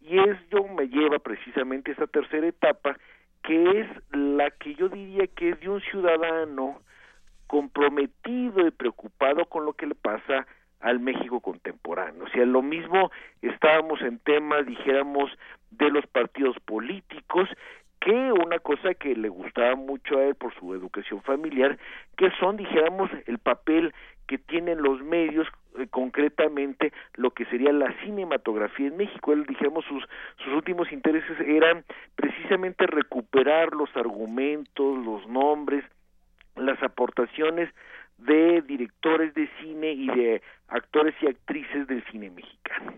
Y 0.01 0.17
yo 0.51 0.65
me 0.75 0.89
lleva 0.89 1.19
precisamente 1.19 1.91
a 1.91 1.93
esta 1.93 2.07
tercera 2.07 2.47
etapa, 2.47 2.97
que 3.43 3.81
es 3.81 3.87
la 4.13 4.51
que 4.53 4.75
yo 4.75 4.89
diría 4.89 5.27
que 5.27 5.51
es 5.51 5.61
de 5.61 5.69
un 5.69 5.83
ciudadano 5.83 6.81
comprometido 7.47 8.67
y 8.67 8.71
preocupado 8.71 9.45
con 9.45 9.67
lo 9.67 9.75
que 9.75 9.87
le 9.87 9.95
pasa 9.95 10.47
al 10.81 10.99
México 10.99 11.41
contemporáneo. 11.41 12.25
O 12.25 12.29
sea, 12.31 12.47
lo 12.47 12.63
mismo 12.63 13.11
estábamos 13.43 14.01
en 14.01 14.19
temas, 14.21 14.65
dijéramos, 14.65 15.31
de 15.73 15.91
los 15.91 16.07
partidos 16.07 16.57
políticos 16.65 17.51
que 18.01 18.33
una 18.33 18.59
cosa 18.59 18.95
que 18.95 19.15
le 19.15 19.29
gustaba 19.29 19.77
mucho 19.77 20.19
a 20.19 20.25
él 20.25 20.35
por 20.35 20.55
su 20.55 20.75
educación 20.75 21.23
familiar, 21.23 21.79
que 22.17 22.31
son, 22.41 22.57
dijéramos, 22.57 23.11
el 23.27 23.39
papel 23.39 23.93
que 24.27 24.39
tienen 24.39 24.83
los 24.83 25.03
medios, 25.03 25.47
eh, 25.79 25.87
concretamente 25.91 26.93
lo 27.15 27.33
que 27.33 27.45
sería 27.47 27.73
la 27.73 27.93
cinematografía 28.03 28.89
en 28.89 28.97
México. 28.97 29.33
Él, 29.33 29.45
dijéramos, 29.45 29.85
sus, 29.85 30.03
sus 30.43 30.53
últimos 30.55 30.91
intereses 30.93 31.39
eran 31.41 31.85
precisamente 32.17 32.87
recuperar 32.87 33.75
los 33.75 33.95
argumentos, 33.97 35.05
los 35.05 35.27
nombres, 35.29 35.85
las 36.57 36.83
aportaciones 36.83 37.69
de 38.19 38.63
directores 38.63 39.35
de 39.35 39.49
cine 39.61 39.93
y 39.93 40.07
de 40.07 40.43
actores 40.69 41.15
y 41.21 41.27
actrices 41.27 41.87
del 41.87 42.03
cine 42.05 42.31
mexicano. 42.31 42.93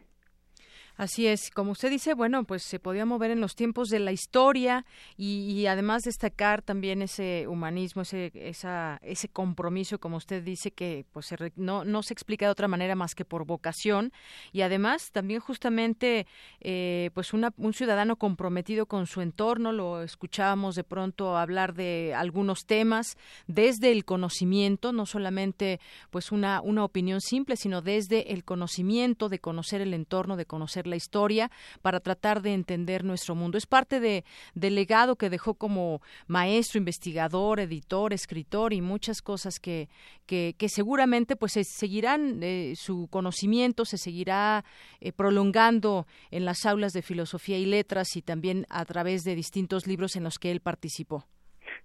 Así 1.02 1.26
es, 1.26 1.50
como 1.50 1.72
usted 1.72 1.90
dice, 1.90 2.14
bueno, 2.14 2.44
pues 2.44 2.62
se 2.62 2.78
podía 2.78 3.04
mover 3.04 3.32
en 3.32 3.40
los 3.40 3.56
tiempos 3.56 3.88
de 3.88 3.98
la 3.98 4.12
historia 4.12 4.86
y, 5.16 5.66
además 5.66 6.04
destacar 6.04 6.62
también 6.62 7.02
ese 7.02 7.48
humanismo, 7.48 8.02
ese, 8.02 8.30
esa, 8.36 9.00
ese 9.02 9.28
compromiso, 9.28 9.98
como 9.98 10.16
usted 10.18 10.44
dice, 10.44 10.70
que 10.70 11.04
pues 11.10 11.34
no, 11.56 11.84
no 11.84 12.04
se 12.04 12.12
explica 12.12 12.46
de 12.46 12.52
otra 12.52 12.68
manera 12.68 12.94
más 12.94 13.16
que 13.16 13.24
por 13.24 13.44
vocación. 13.46 14.12
Y 14.52 14.60
además 14.60 15.10
también 15.10 15.40
justamente 15.40 16.28
eh, 16.60 17.10
pues 17.14 17.32
una, 17.32 17.52
un 17.56 17.72
ciudadano 17.72 18.14
comprometido 18.14 18.86
con 18.86 19.08
su 19.08 19.22
entorno, 19.22 19.72
lo 19.72 20.04
escuchábamos 20.04 20.76
de 20.76 20.84
pronto 20.84 21.36
hablar 21.36 21.74
de 21.74 22.14
algunos 22.14 22.64
temas 22.64 23.16
desde 23.48 23.90
el 23.90 24.04
conocimiento, 24.04 24.92
no 24.92 25.06
solamente 25.06 25.80
pues 26.10 26.30
una, 26.30 26.60
una 26.60 26.84
opinión 26.84 27.20
simple, 27.20 27.56
sino 27.56 27.82
desde 27.82 28.32
el 28.32 28.44
conocimiento, 28.44 29.28
de 29.28 29.40
conocer 29.40 29.80
el 29.80 29.94
entorno, 29.94 30.36
de 30.36 30.46
conocer 30.46 30.86
la 30.91 30.91
historia 30.96 31.50
para 31.82 32.00
tratar 32.00 32.42
de 32.42 32.54
entender 32.54 33.04
nuestro 33.04 33.34
mundo. 33.34 33.58
Es 33.58 33.66
parte 33.66 34.00
de, 34.00 34.24
del 34.54 34.74
legado 34.74 35.16
que 35.16 35.30
dejó 35.30 35.54
como 35.54 36.00
maestro, 36.26 36.78
investigador, 36.78 37.60
editor, 37.60 38.12
escritor 38.12 38.72
y 38.72 38.80
muchas 38.80 39.22
cosas 39.22 39.58
que, 39.58 39.88
que, 40.26 40.54
seguramente 40.68 41.36
pues 41.36 41.52
seguirán 41.52 42.42
eh, 42.42 42.74
su 42.76 43.08
conocimiento, 43.10 43.84
se 43.84 43.98
seguirá 43.98 44.64
eh, 45.00 45.12
prolongando 45.12 46.06
en 46.30 46.44
las 46.44 46.64
aulas 46.66 46.92
de 46.92 47.02
filosofía 47.02 47.58
y 47.58 47.66
letras 47.66 48.16
y 48.16 48.22
también 48.22 48.66
a 48.70 48.84
través 48.84 49.24
de 49.24 49.34
distintos 49.34 49.86
libros 49.86 50.16
en 50.16 50.24
los 50.24 50.38
que 50.38 50.50
él 50.50 50.60
participó. 50.60 51.24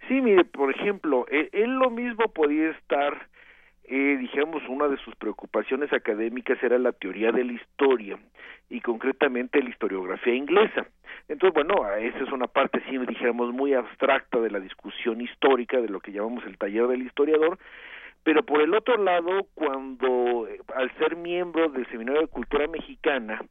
Sí, 0.08 0.22
mire, 0.22 0.46
por 0.46 0.74
ejemplo, 0.74 1.26
él, 1.30 1.50
él 1.52 1.72
lo 1.72 1.90
mismo 1.90 2.26
podía 2.34 2.70
estar 2.72 3.28
eh, 3.88 4.18
una 4.70 4.88
de 4.88 4.98
sus 4.98 5.16
preocupaciones 5.16 5.92
académicas 5.94 6.62
era 6.62 6.78
la 6.78 6.92
teoría 6.92 7.32
de 7.32 7.44
la 7.44 7.54
historia 7.54 8.18
y 8.70 8.82
concretamente 8.82 9.62
la 9.62 9.70
historiografía 9.70 10.34
inglesa. 10.34 10.88
Entonces, 11.28 11.54
bueno, 11.54 11.88
esa 11.96 12.24
es 12.24 12.32
una 12.32 12.48
parte, 12.48 12.82
sí, 12.90 12.98
dijéramos, 12.98 13.54
muy 13.54 13.74
abstracta 13.74 14.40
de 14.40 14.52
la 14.52 14.60
discusión 14.60 15.22
histórica, 15.22 15.82
de 15.82 15.90
lo 15.90 16.00
que 16.00 16.12
llamamos 16.12 16.46
el 16.46 16.58
taller 16.58 16.88
del 16.88 17.04
historiador, 17.04 17.58
pero 18.24 18.44
por 18.44 18.62
el 18.62 18.74
otro 18.74 18.98
lado, 18.98 19.48
cuando, 19.54 20.48
eh, 20.48 20.60
al 20.76 20.92
ser 20.98 21.16
miembro 21.16 21.70
del 21.70 21.88
Seminario 21.88 22.22
de 22.22 22.28
Cultura 22.28 22.68
Mexicana, 22.68 23.42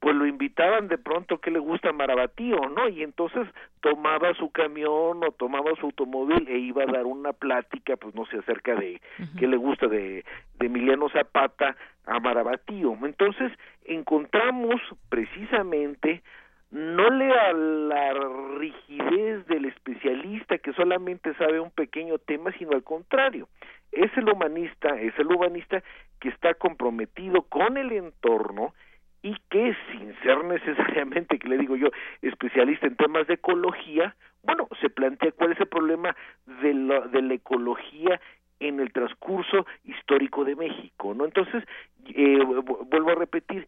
pues 0.00 0.14
lo 0.14 0.26
invitaban 0.26 0.88
de 0.88 0.98
pronto 0.98 1.38
que 1.38 1.50
le 1.50 1.58
gusta 1.58 1.92
Marabatío, 1.92 2.56
¿no? 2.68 2.88
Y 2.88 3.02
entonces 3.02 3.48
tomaba 3.80 4.32
su 4.34 4.50
camión 4.50 5.24
o 5.24 5.32
tomaba 5.36 5.72
su 5.80 5.86
automóvil 5.86 6.46
e 6.48 6.58
iba 6.58 6.84
a 6.84 6.92
dar 6.92 7.04
una 7.04 7.32
plática, 7.32 7.96
pues 7.96 8.14
no 8.14 8.24
sé, 8.26 8.38
acerca 8.38 8.74
de 8.74 9.00
qué 9.38 9.46
le 9.46 9.56
gusta 9.56 9.88
de, 9.88 10.24
de 10.58 10.66
Emiliano 10.66 11.08
Zapata 11.08 11.76
a 12.06 12.20
Marabatío. 12.20 12.96
Entonces 13.02 13.52
encontramos 13.84 14.80
precisamente 15.08 16.22
no 16.70 17.08
le 17.08 17.32
a 17.32 17.52
la 17.52 18.12
rigidez 18.58 19.46
del 19.46 19.64
especialista 19.64 20.58
que 20.58 20.74
solamente 20.74 21.34
sabe 21.34 21.60
un 21.60 21.70
pequeño 21.70 22.18
tema, 22.18 22.52
sino 22.58 22.72
al 22.72 22.84
contrario, 22.84 23.48
es 23.90 24.14
el 24.16 24.28
humanista, 24.28 25.00
es 25.00 25.18
el 25.18 25.28
humanista 25.28 25.82
que 26.20 26.28
está 26.28 26.54
comprometido 26.54 27.42
con 27.42 27.78
el 27.78 27.92
entorno 27.92 28.74
y 29.22 29.36
que 29.50 29.76
sin 29.90 30.14
ser 30.22 30.44
necesariamente, 30.44 31.38
que 31.38 31.48
le 31.48 31.58
digo 31.58 31.76
yo, 31.76 31.88
especialista 32.22 32.86
en 32.86 32.96
temas 32.96 33.26
de 33.26 33.34
ecología, 33.34 34.14
bueno, 34.42 34.68
se 34.80 34.90
plantea 34.90 35.32
cuál 35.32 35.52
es 35.52 35.60
el 35.60 35.66
problema 35.66 36.16
de 36.62 36.74
la, 36.74 37.00
de 37.00 37.22
la 37.22 37.34
ecología 37.34 38.20
en 38.60 38.80
el 38.80 38.92
transcurso 38.92 39.66
histórico 39.84 40.44
de 40.44 40.56
México, 40.56 41.14
¿no? 41.14 41.24
Entonces, 41.24 41.64
eh, 42.06 42.38
vuelvo 42.44 43.10
a 43.10 43.14
repetir, 43.14 43.66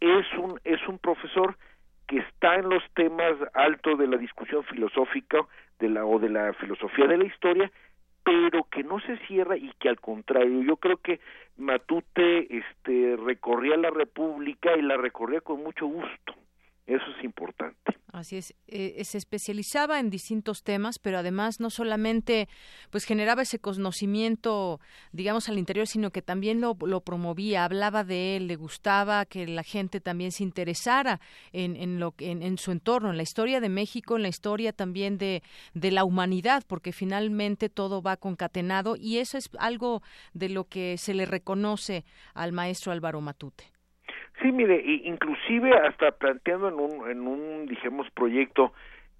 es 0.00 0.26
un 0.38 0.58
es 0.64 0.80
un 0.88 0.98
profesor 0.98 1.56
que 2.06 2.18
está 2.18 2.56
en 2.56 2.68
los 2.68 2.82
temas 2.94 3.34
altos 3.54 3.98
de 3.98 4.06
la 4.06 4.16
discusión 4.16 4.64
filosófica 4.64 5.38
de 5.78 5.88
la 5.88 6.04
o 6.04 6.18
de 6.18 6.28
la 6.28 6.52
filosofía 6.54 7.06
de 7.06 7.18
la 7.18 7.24
historia 7.24 7.70
pero 8.24 8.64
que 8.64 8.82
no 8.82 9.00
se 9.00 9.16
cierra 9.26 9.56
y 9.56 9.72
que 9.78 9.88
al 9.88 10.00
contrario, 10.00 10.62
yo 10.62 10.76
creo 10.76 10.96
que 10.98 11.20
Matute 11.56 12.56
este 12.56 13.16
recorría 13.16 13.76
la 13.76 13.90
República 13.90 14.76
y 14.76 14.82
la 14.82 14.96
recorría 14.96 15.40
con 15.40 15.62
mucho 15.62 15.86
gusto. 15.86 16.34
Eso 16.86 17.04
es 17.16 17.24
importante. 17.24 17.96
Así 18.12 18.36
es, 18.36 18.54
eh, 18.66 19.02
se 19.04 19.16
especializaba 19.16 19.98
en 19.98 20.10
distintos 20.10 20.62
temas, 20.62 20.98
pero 20.98 21.16
además 21.16 21.60
no 21.60 21.70
solamente 21.70 22.46
pues 22.90 23.04
generaba 23.04 23.40
ese 23.40 23.58
conocimiento, 23.58 24.80
digamos, 25.12 25.48
al 25.48 25.56
interior, 25.56 25.86
sino 25.86 26.10
que 26.10 26.20
también 26.20 26.60
lo, 26.60 26.74
promovía, 27.00 27.64
hablaba 27.64 28.04
de 28.04 28.36
él, 28.36 28.48
le 28.48 28.56
gustaba 28.56 29.24
que 29.24 29.46
la 29.46 29.62
gente 29.62 30.02
también 30.02 30.30
se 30.30 30.42
interesara 30.42 31.22
en, 31.52 31.74
en 31.74 32.00
lo 32.00 32.14
en, 32.18 32.42
en, 32.42 32.58
su 32.58 32.70
entorno, 32.70 33.08
en 33.08 33.16
la 33.16 33.22
historia 33.22 33.60
de 33.60 33.70
México, 33.70 34.16
en 34.16 34.22
la 34.22 34.28
historia 34.28 34.74
también 34.74 35.16
de, 35.16 35.42
de 35.72 35.90
la 35.90 36.04
humanidad, 36.04 36.64
porque 36.66 36.92
finalmente 36.92 37.70
todo 37.70 38.02
va 38.02 38.18
concatenado 38.18 38.94
y 38.94 39.18
eso 39.18 39.38
es 39.38 39.48
algo 39.58 40.02
de 40.34 40.50
lo 40.50 40.68
que 40.68 40.98
se 40.98 41.14
le 41.14 41.24
reconoce 41.24 42.04
al 42.34 42.52
maestro 42.52 42.92
Álvaro 42.92 43.22
Matute. 43.22 43.71
Sí, 44.42 44.50
mire, 44.50 44.82
inclusive 45.04 45.72
hasta 45.72 46.10
planteando 46.10 46.68
en 46.68 46.74
un, 46.74 47.08
en 47.08 47.26
un, 47.28 47.66
dijemos, 47.66 48.10
proyecto 48.10 48.72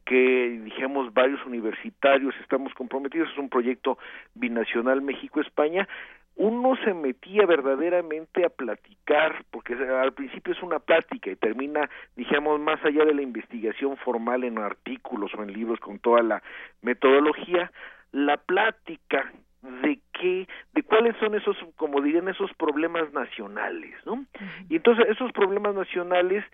que, 0.04 0.61
dijemos, 0.64 1.14
varios 1.14 1.44
universitarios 1.46 2.35
estamos 2.40 2.74
comprometidos, 2.74 3.30
es 3.30 3.38
un 3.38 3.48
proyecto 3.48 3.98
binacional 4.35 5.00
México-España, 5.00 5.88
uno 6.35 6.74
se 6.85 6.92
metía 6.92 7.46
verdaderamente 7.46 8.44
a 8.44 8.48
platicar, 8.48 9.44
porque 9.52 9.74
al 9.74 10.12
principio 10.12 10.54
es 10.54 10.62
una 10.62 10.80
plática 10.80 11.30
y 11.30 11.37
termina, 11.37 11.88
dijamos, 12.16 12.58
más 12.58 12.85
allá 12.85 13.04
de 13.04 13.14
la 13.14 13.22
investigación 13.22 13.96
formal 13.98 14.42
en 14.42 14.58
artículos 14.58 15.32
o 15.35 15.42
en 15.44 15.52
libros 15.52 15.78
con 15.78 16.00
toda 16.00 16.22
la 16.22 16.42
metodología, 16.80 17.70
la 18.11 18.38
plática 18.38 19.30
de 19.62 20.01
qué, 20.12 20.48
de 20.75 20.83
cuáles 20.83 21.16
son 21.18 21.35
esos, 21.35 21.57
como 21.77 22.01
dirían, 22.01 22.29
esos 22.29 22.53
problemas 22.55 23.12
nacionales, 23.12 23.94
¿no? 24.05 24.25
Y 24.68 24.77
entonces 24.77 25.07
esos 25.09 25.33
problemas 25.33 25.75
nacionales, 25.75 26.44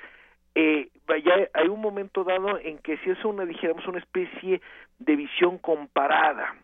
eh, 0.54 0.88
vaya, 1.06 1.48
hay 1.54 1.68
un 1.68 1.80
momento 1.80 2.24
dado 2.24 2.58
en 2.58 2.78
que 2.78 2.98
si 2.98 3.10
es 3.10 3.24
una, 3.24 3.44
dijéramos, 3.44 3.86
una 3.86 3.98
especie 3.98 4.60
de 4.98 5.16
visión 5.16 5.58
comparada 5.58 6.54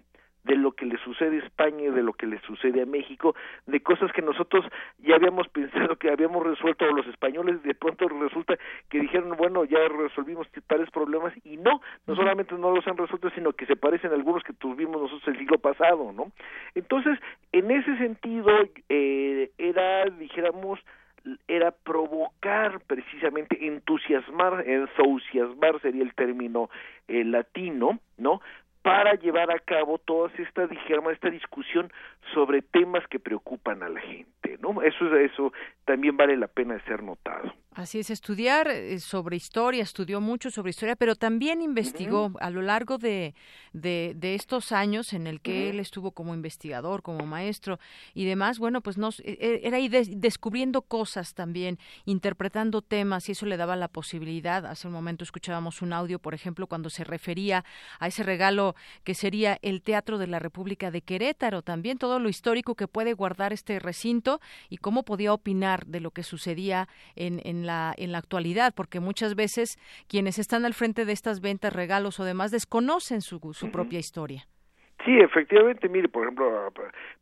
de 0.44 0.56
lo 0.56 0.72
que 0.72 0.86
le 0.86 0.98
sucede 0.98 1.40
a 1.40 1.44
España 1.44 1.84
y 1.84 1.90
de 1.90 2.02
lo 2.02 2.12
que 2.12 2.26
le 2.26 2.38
sucede 2.40 2.82
a 2.82 2.86
México, 2.86 3.34
de 3.66 3.80
cosas 3.80 4.12
que 4.12 4.22
nosotros 4.22 4.64
ya 4.98 5.16
habíamos 5.16 5.48
pensado 5.52 5.96
que 5.96 6.10
habíamos 6.10 6.44
resuelto, 6.44 6.86
los 6.92 7.06
españoles 7.06 7.62
de 7.62 7.74
pronto 7.74 8.08
resulta 8.08 8.56
que 8.88 9.00
dijeron, 9.00 9.36
bueno, 9.36 9.64
ya 9.64 9.78
resolvimos 9.88 10.46
tales 10.66 10.90
problemas, 10.90 11.32
y 11.44 11.56
no, 11.56 11.80
no 12.06 12.14
solamente 12.14 12.54
no 12.54 12.70
los 12.74 12.86
han 12.86 12.96
resuelto, 12.96 13.30
sino 13.30 13.52
que 13.52 13.66
se 13.66 13.76
parecen 13.76 14.12
a 14.12 14.14
algunos 14.14 14.42
que 14.42 14.52
tuvimos 14.52 15.00
nosotros 15.00 15.28
el 15.28 15.38
siglo 15.38 15.58
pasado, 15.58 16.12
¿no? 16.12 16.30
Entonces, 16.74 17.18
en 17.52 17.70
ese 17.70 17.96
sentido, 17.98 18.50
eh, 18.88 19.50
era, 19.58 20.04
dijéramos, 20.06 20.80
era 21.48 21.70
provocar 21.70 22.80
precisamente 22.86 23.66
entusiasmar, 23.66 24.68
entusiasmar 24.68 25.80
sería 25.80 26.02
el 26.02 26.14
término 26.14 26.68
eh, 27.08 27.24
latino, 27.24 27.98
¿no? 28.18 28.40
Para 28.84 29.14
llevar 29.14 29.50
a 29.50 29.58
cabo 29.58 29.96
toda 29.96 30.30
esta, 30.36 30.66
dijéramos, 30.66 31.14
esta 31.14 31.30
discusión 31.30 31.90
sobre 32.32 32.62
temas 32.62 33.06
que 33.08 33.20
preocupan 33.20 33.82
a 33.82 33.88
la 33.88 34.00
gente, 34.00 34.58
¿no? 34.60 34.82
Eso, 34.82 35.14
eso 35.16 35.52
también 35.84 36.16
vale 36.16 36.36
la 36.36 36.48
pena 36.48 36.82
ser 36.84 37.02
notado. 37.02 37.52
Así 37.74 37.98
es, 37.98 38.10
estudiar 38.10 38.68
eh, 38.68 39.00
sobre 39.00 39.34
historia, 39.34 39.82
estudió 39.82 40.20
mucho 40.20 40.52
sobre 40.52 40.70
historia, 40.70 40.94
pero 40.94 41.16
también 41.16 41.60
investigó 41.60 42.32
a 42.38 42.48
lo 42.50 42.62
largo 42.62 42.98
de, 42.98 43.34
de, 43.72 44.34
estos 44.36 44.70
años 44.70 45.12
en 45.12 45.26
el 45.26 45.40
que 45.40 45.70
él 45.70 45.80
estuvo 45.80 46.12
como 46.12 46.34
investigador, 46.34 47.02
como 47.02 47.26
maestro 47.26 47.80
y 48.14 48.26
demás, 48.26 48.60
bueno, 48.60 48.80
pues 48.80 48.96
nos, 48.96 49.18
e, 49.18 49.38
e, 49.40 49.66
era 49.66 49.78
ahí 49.78 49.88
descubriendo 49.88 50.82
cosas 50.82 51.34
también, 51.34 51.80
interpretando 52.04 52.80
temas 52.80 53.28
y 53.28 53.32
eso 53.32 53.44
le 53.44 53.56
daba 53.56 53.74
la 53.74 53.88
posibilidad. 53.88 54.66
Hace 54.66 54.86
un 54.86 54.92
momento 54.92 55.24
escuchábamos 55.24 55.82
un 55.82 55.92
audio, 55.92 56.20
por 56.20 56.34
ejemplo, 56.34 56.68
cuando 56.68 56.90
se 56.90 57.02
refería 57.02 57.64
a 57.98 58.06
ese 58.06 58.22
regalo 58.22 58.76
que 59.02 59.14
sería 59.14 59.58
el 59.62 59.82
Teatro 59.82 60.18
de 60.18 60.28
la 60.28 60.38
República 60.38 60.92
de 60.92 61.02
Querétaro, 61.02 61.62
también 61.62 61.98
todo 61.98 62.13
lo 62.18 62.28
histórico 62.28 62.74
que 62.74 62.88
puede 62.88 63.12
guardar 63.12 63.52
este 63.52 63.78
recinto 63.78 64.40
y 64.68 64.78
cómo 64.78 65.04
podía 65.04 65.32
opinar 65.32 65.86
de 65.86 66.00
lo 66.00 66.10
que 66.10 66.22
sucedía 66.22 66.88
en, 67.16 67.40
en 67.44 67.66
la, 67.66 67.94
en 67.96 68.12
la 68.12 68.18
actualidad, 68.18 68.74
porque 68.74 69.00
muchas 69.00 69.34
veces 69.34 69.78
quienes 70.08 70.38
están 70.38 70.64
al 70.64 70.74
frente 70.74 71.04
de 71.04 71.12
estas 71.12 71.40
ventas, 71.40 71.72
regalos 71.72 72.20
o 72.20 72.24
demás 72.24 72.50
desconocen 72.50 73.20
su, 73.20 73.40
su 73.52 73.70
propia 73.70 73.98
historia. 73.98 74.46
Sí, 75.04 75.18
efectivamente, 75.18 75.88
mire, 75.88 76.08
por 76.08 76.22
ejemplo, 76.22 76.72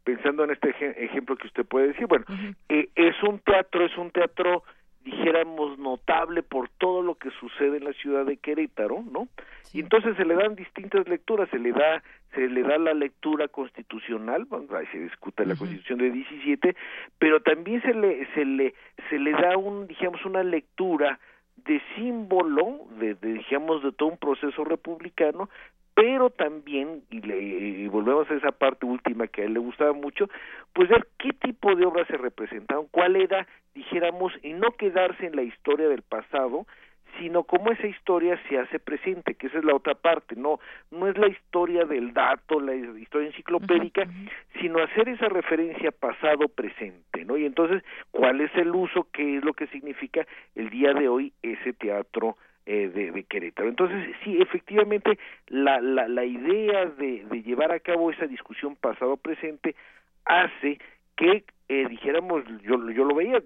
pensando 0.04 0.44
en 0.44 0.50
este 0.52 0.70
ejemplo 1.02 1.36
que 1.36 1.48
usted 1.48 1.64
puede 1.64 1.88
decir, 1.88 2.06
bueno, 2.06 2.24
eh, 2.68 2.88
es 2.94 3.20
un 3.22 3.40
teatro, 3.40 3.84
es 3.84 3.96
un 3.98 4.10
teatro 4.10 4.62
dijéramos 5.04 5.78
notable 5.78 6.42
por 6.42 6.68
todo 6.68 7.02
lo 7.02 7.14
que 7.16 7.30
sucede 7.40 7.78
en 7.78 7.84
la 7.84 7.92
ciudad 7.92 8.24
de 8.24 8.36
Querétaro, 8.36 9.02
¿no? 9.10 9.28
Y 9.72 9.80
entonces 9.80 10.16
se 10.16 10.24
le 10.24 10.34
dan 10.34 10.54
distintas 10.54 11.08
lecturas, 11.08 11.48
se 11.50 11.58
le 11.58 11.72
da 11.72 12.02
se 12.34 12.48
le 12.48 12.62
da 12.62 12.78
la 12.78 12.94
lectura 12.94 13.48
constitucional, 13.48 14.46
bueno, 14.46 14.74
ahí 14.74 14.86
se 14.86 14.98
discute 14.98 15.44
la 15.44 15.54
Constitución 15.54 15.98
de 15.98 16.10
17, 16.10 16.74
pero 17.18 17.42
también 17.42 17.82
se 17.82 17.92
le 17.92 18.26
se 18.34 18.44
le 18.44 18.74
se 19.10 19.18
le 19.18 19.32
da 19.32 19.56
un 19.56 19.86
digamos 19.86 20.24
una 20.24 20.42
lectura 20.42 21.18
de 21.56 21.80
símbolo 21.94 22.86
de, 22.98 23.14
de, 23.14 23.34
digamos 23.34 23.82
de 23.82 23.92
todo 23.92 24.08
un 24.08 24.18
proceso 24.18 24.64
republicano 24.64 25.50
pero 25.94 26.30
también, 26.30 27.02
y, 27.10 27.20
le, 27.20 27.88
volvemos 27.88 28.30
a 28.30 28.34
esa 28.34 28.52
parte 28.52 28.86
última 28.86 29.26
que 29.26 29.42
a 29.42 29.44
él 29.44 29.54
le 29.54 29.60
gustaba 29.60 29.92
mucho, 29.92 30.28
pues 30.72 30.88
ver 30.88 31.06
qué 31.18 31.32
tipo 31.32 31.74
de 31.74 31.86
obras 31.86 32.06
se 32.08 32.16
representaban, 32.16 32.86
cuál 32.90 33.16
era, 33.16 33.46
dijéramos, 33.74 34.32
y 34.42 34.54
no 34.54 34.72
quedarse 34.72 35.26
en 35.26 35.36
la 35.36 35.42
historia 35.42 35.88
del 35.88 36.02
pasado, 36.02 36.66
sino 37.18 37.44
cómo 37.44 37.70
esa 37.70 37.86
historia 37.86 38.40
se 38.48 38.58
hace 38.58 38.78
presente, 38.78 39.34
que 39.34 39.48
esa 39.48 39.58
es 39.58 39.64
la 39.64 39.74
otra 39.74 39.94
parte, 39.94 40.34
no, 40.34 40.60
no 40.90 41.08
es 41.08 41.18
la 41.18 41.28
historia 41.28 41.84
del 41.84 42.14
dato, 42.14 42.58
la 42.58 42.74
historia 42.74 43.28
enciclopédica, 43.28 44.06
sino 44.60 44.82
hacer 44.82 45.10
esa 45.10 45.28
referencia 45.28 45.90
pasado-presente, 45.90 47.24
¿no? 47.26 47.36
Y 47.36 47.44
entonces, 47.44 47.82
¿cuál 48.10 48.40
es 48.40 48.50
el 48.54 48.74
uso, 48.74 49.08
qué 49.12 49.36
es 49.36 49.44
lo 49.44 49.52
que 49.52 49.66
significa 49.66 50.26
el 50.54 50.70
día 50.70 50.94
de 50.94 51.08
hoy 51.08 51.32
ese 51.42 51.74
teatro 51.74 52.36
eh, 52.66 52.88
de, 52.88 53.24
Querétaro. 53.24 53.68
Entonces, 53.68 54.14
sí, 54.24 54.40
efectivamente, 54.40 55.18
la, 55.48 55.80
la, 55.80 56.08
la 56.08 56.24
idea 56.24 56.86
de, 56.86 57.24
de 57.30 57.42
llevar 57.42 57.72
a 57.72 57.80
cabo 57.80 58.10
esa 58.10 58.26
discusión 58.26 58.76
pasado-presente 58.76 59.74
hace 60.24 60.78
que 61.16 61.44
eh, 61.68 61.86
dijéramos, 61.88 62.44
yo, 62.62 62.90
yo 62.90 63.04
lo 63.04 63.14
veía, 63.14 63.42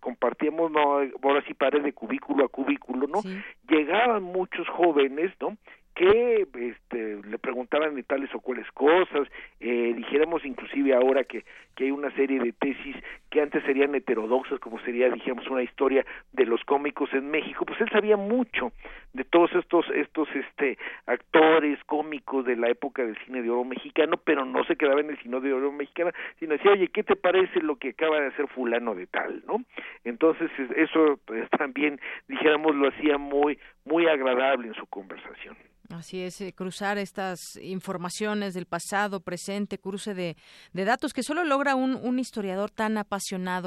compartíamos, 0.00 0.70
no, 0.70 1.00
ahora 1.22 1.44
sí 1.46 1.54
pared 1.54 1.82
de 1.82 1.92
cubículo 1.92 2.44
a 2.44 2.48
cubículo, 2.48 3.06
¿no? 3.06 3.20
Llegaban 3.68 4.22
muchos 4.22 4.68
jóvenes, 4.68 5.32
¿no? 5.40 5.56
que 5.94 6.46
este, 6.54 7.20
le 7.28 7.38
preguntaban 7.38 7.94
de 7.94 8.02
tales 8.02 8.34
o 8.34 8.40
cuales 8.40 8.66
cosas, 8.72 9.28
eh, 9.58 9.92
dijéramos 9.94 10.44
inclusive 10.46 10.94
ahora 10.94 11.24
que, 11.24 11.44
que 11.76 11.84
hay 11.84 11.90
una 11.90 12.10
serie 12.12 12.38
de 12.38 12.52
tesis 12.52 12.96
que 13.30 13.40
antes 13.40 13.62
serían 13.64 13.94
heterodoxas, 13.94 14.58
como 14.58 14.80
sería, 14.80 15.08
dijéramos, 15.08 15.46
una 15.48 15.62
historia 15.62 16.04
de 16.32 16.44
los 16.44 16.62
cómicos 16.64 17.12
en 17.12 17.30
México, 17.30 17.64
pues 17.64 17.80
él 17.80 17.88
sabía 17.90 18.16
mucho 18.16 18.72
de 19.12 19.24
todos 19.24 19.52
estos, 19.54 19.86
estos 19.94 20.28
este, 20.34 20.78
actores 21.06 21.78
cómicos 21.84 22.44
de 22.44 22.56
la 22.56 22.68
época 22.68 23.04
del 23.04 23.16
cine 23.24 23.42
de 23.42 23.50
oro 23.50 23.64
mexicano, 23.64 24.16
pero 24.16 24.44
no 24.44 24.64
se 24.64 24.76
quedaba 24.76 25.00
en 25.00 25.10
el 25.10 25.18
cine 25.18 25.40
de 25.40 25.52
oro 25.52 25.72
mexicano, 25.72 26.10
sino 26.38 26.52
decía, 26.52 26.72
oye, 26.72 26.88
¿qué 26.88 27.02
te 27.02 27.16
parece 27.16 27.60
lo 27.60 27.76
que 27.76 27.90
acaba 27.90 28.20
de 28.20 28.28
hacer 28.28 28.48
fulano 28.48 28.94
de 28.94 29.06
tal, 29.06 29.42
no? 29.46 29.64
Entonces, 30.04 30.50
eso 30.76 31.18
pues, 31.24 31.48
también, 31.50 32.00
dijéramos, 32.28 32.74
lo 32.74 32.88
hacía 32.88 33.18
muy, 33.18 33.58
muy 33.84 34.06
agradable 34.06 34.68
en 34.68 34.74
su 34.74 34.86
conversación. 34.86 35.56
Así 35.90 36.22
es, 36.22 36.40
eh, 36.40 36.52
cruzar 36.52 36.98
estas 36.98 37.56
informaciones 37.56 38.54
del 38.54 38.66
pasado, 38.66 39.18
presente, 39.20 39.78
cruce 39.78 40.14
de, 40.14 40.36
datos 40.72 41.12
que 41.12 41.24
solo 41.24 41.42
logra 41.42 41.74
un, 41.74 41.96
un, 41.96 42.20
historiador 42.20 42.70
tan 42.70 42.96
apasionado 42.96 43.19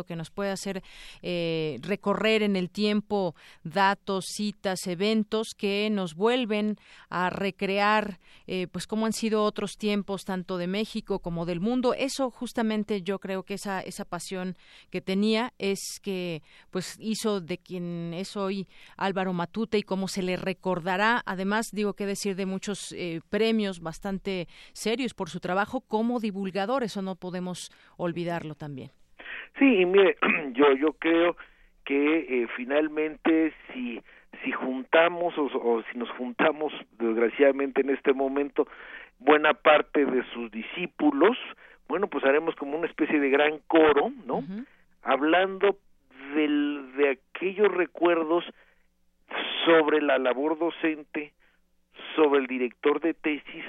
que 0.06 0.16
nos 0.16 0.32
puede 0.32 0.52
hacer 0.52 0.84
eh, 1.22 1.80
recorrer 1.82 2.44
en 2.44 2.56
el 2.56 2.70
tiempo 2.70 3.36
datos, 3.64 4.26
citas, 4.28 4.88
eventos 4.88 5.50
que 5.58 5.90
nos 5.92 6.16
vuelven 6.16 6.78
a 7.10 7.30
recrear, 7.30 8.20
eh, 8.48 8.68
pues 8.72 8.88
cómo 8.88 9.06
han 9.06 9.14
sido 9.14 9.44
otros 9.44 9.78
tiempos 9.78 10.24
tanto 10.26 10.58
de 10.58 10.68
México 10.68 11.20
como 11.20 11.46
del 11.46 11.60
mundo. 11.60 11.94
Eso 11.94 12.32
justamente 12.32 13.02
yo 13.02 13.20
creo 13.20 13.44
que 13.44 13.56
esa 13.56 13.82
esa 13.82 14.06
pasión 14.06 14.58
que 14.90 15.02
tenía 15.02 15.54
es 15.58 16.00
que 16.02 16.42
pues 16.72 16.96
hizo 17.00 17.42
de 17.42 17.58
quien 17.58 18.14
es 18.14 18.36
hoy 18.36 18.68
Álvaro 18.98 19.34
Matute 19.34 19.78
y 19.78 19.84
cómo 19.84 20.08
se 20.08 20.22
le 20.24 20.38
recordará. 20.38 21.22
Además 21.26 21.68
digo 21.72 21.94
que 21.94 22.06
decir 22.06 22.36
de 22.36 22.46
muchos 22.46 22.92
eh, 22.92 23.22
premios 23.30 23.80
bastante 23.80 24.48
serios 24.74 25.14
por 25.14 25.30
su 25.30 25.40
trabajo 25.40 25.82
como 25.82 26.20
divulgador, 26.20 26.84
eso 26.84 27.02
no 27.02 27.16
podemos 27.16 27.72
olvidarlo 27.98 28.56
también. 28.56 28.92
Sí, 29.58 29.82
y 29.82 29.86
mire, 29.86 30.18
yo 30.54 30.74
yo 30.74 30.94
creo 30.94 31.36
que 31.86 32.44
eh, 32.44 32.48
finalmente 32.56 33.54
si 33.74 34.02
si 34.44 34.52
juntamos 34.52 35.38
o, 35.38 35.46
o, 35.46 35.84
si 35.92 35.98
nos 35.98 36.10
juntamos 36.12 36.74
desgraciadamente 36.98 37.82
en 37.82 37.92
este 37.92 38.14
momento 38.14 38.68
buena 39.20 39.54
parte 39.54 40.06
de 40.06 40.24
sus 40.34 40.52
discípulos, 40.52 41.38
bueno, 41.88 42.08
pues 42.08 42.24
haremos 42.26 42.56
como 42.56 42.78
una 42.78 42.88
especie 42.88 43.20
de 43.20 43.30
gran 43.30 43.60
coro, 43.68 44.12
¿no? 44.26 44.44
Hablando 45.04 45.78
del, 46.36 46.92
de 46.98 47.10
aquellos 47.12 47.72
recuerdos 47.72 48.44
sobre 49.66 50.02
la 50.02 50.18
labor 50.18 50.58
docente, 50.58 51.34
sobre 52.16 52.40
el 52.40 52.48
director 52.48 53.00
de 53.00 53.14
tesis, 53.14 53.66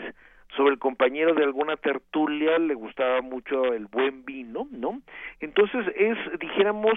sobre 0.57 0.73
el 0.73 0.79
compañero 0.79 1.35
de 1.35 1.45
alguna 1.45 1.77
tertulia, 1.77 2.59
le 2.59 2.75
gustaba 2.75 3.21
mucho 3.23 3.73
el 3.73 3.87
buen 3.87 4.25
vino, 4.25 4.69
¿no? 4.71 5.01
Entonces 5.41 5.87
es, 5.97 6.17
dijéramos, 6.39 6.95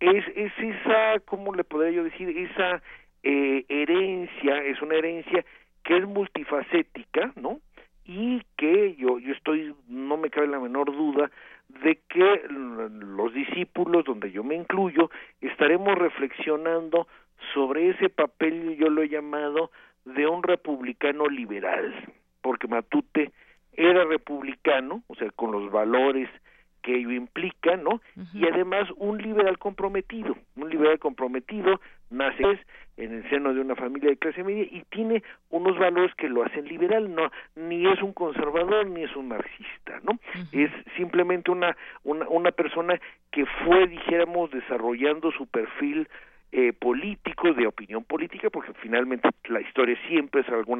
es, 0.00 0.24
es 0.34 0.52
esa, 0.58 1.20
¿cómo 1.24 1.54
le 1.54 1.64
podría 1.64 1.92
yo 1.92 2.04
decir? 2.04 2.28
Esa 2.28 2.82
eh, 3.22 3.64
herencia, 3.68 4.64
es 4.64 4.80
una 4.82 4.96
herencia 4.96 5.44
que 5.84 5.96
es 5.96 6.06
multifacética, 6.06 7.32
¿no? 7.36 7.60
Y 8.04 8.42
que 8.56 8.96
yo, 8.96 9.18
yo 9.18 9.32
estoy, 9.32 9.74
no 9.88 10.16
me 10.16 10.30
cabe 10.30 10.48
la 10.48 10.58
menor 10.58 10.92
duda, 10.92 11.30
de 11.84 12.00
que 12.08 12.42
los 12.48 13.32
discípulos, 13.32 14.04
donde 14.04 14.32
yo 14.32 14.42
me 14.42 14.56
incluyo, 14.56 15.10
estaremos 15.40 15.96
reflexionando 15.96 17.06
sobre 17.54 17.90
ese 17.90 18.08
papel, 18.08 18.76
yo 18.76 18.88
lo 18.88 19.02
he 19.02 19.08
llamado, 19.08 19.70
de 20.04 20.26
un 20.26 20.42
republicano 20.42 21.28
liberal, 21.28 21.94
porque 22.40 22.68
Matute 22.68 23.32
era 23.72 24.04
republicano, 24.04 25.02
o 25.06 25.14
sea, 25.14 25.30
con 25.30 25.52
los 25.52 25.70
valores 25.70 26.28
que 26.82 26.96
ello 26.96 27.10
implica, 27.12 27.76
¿no? 27.76 28.00
Y 28.32 28.46
además 28.46 28.88
un 28.96 29.18
liberal 29.18 29.58
comprometido, 29.58 30.36
un 30.56 30.70
liberal 30.70 30.98
comprometido 30.98 31.80
nace 32.08 32.58
en 32.96 33.14
el 33.14 33.30
seno 33.30 33.54
de 33.54 33.60
una 33.60 33.76
familia 33.76 34.10
de 34.10 34.16
clase 34.16 34.42
media 34.42 34.64
y 34.64 34.84
tiene 34.90 35.22
unos 35.50 35.78
valores 35.78 36.14
que 36.16 36.28
lo 36.28 36.44
hacen 36.44 36.66
liberal, 36.66 37.14
no 37.14 37.30
ni 37.54 37.86
es 37.86 38.02
un 38.02 38.12
conservador 38.12 38.86
ni 38.86 39.04
es 39.04 39.14
un 39.14 39.28
marxista, 39.28 40.00
¿no? 40.02 40.18
Es 40.52 40.70
simplemente 40.96 41.50
una, 41.50 41.76
una 42.02 42.28
una 42.28 42.50
persona 42.50 43.00
que 43.30 43.46
fue 43.64 43.86
dijéramos 43.86 44.50
desarrollando 44.50 45.30
su 45.32 45.46
perfil 45.46 46.08
eh, 46.52 46.72
políticos, 46.72 47.56
de 47.56 47.66
opinión 47.68 48.02
política, 48.02 48.50
porque 48.50 48.72
finalmente 48.82 49.28
la 49.48 49.60
historia 49.60 49.96
siempre 50.08 50.40
es 50.40 50.48
alguna 50.48 50.64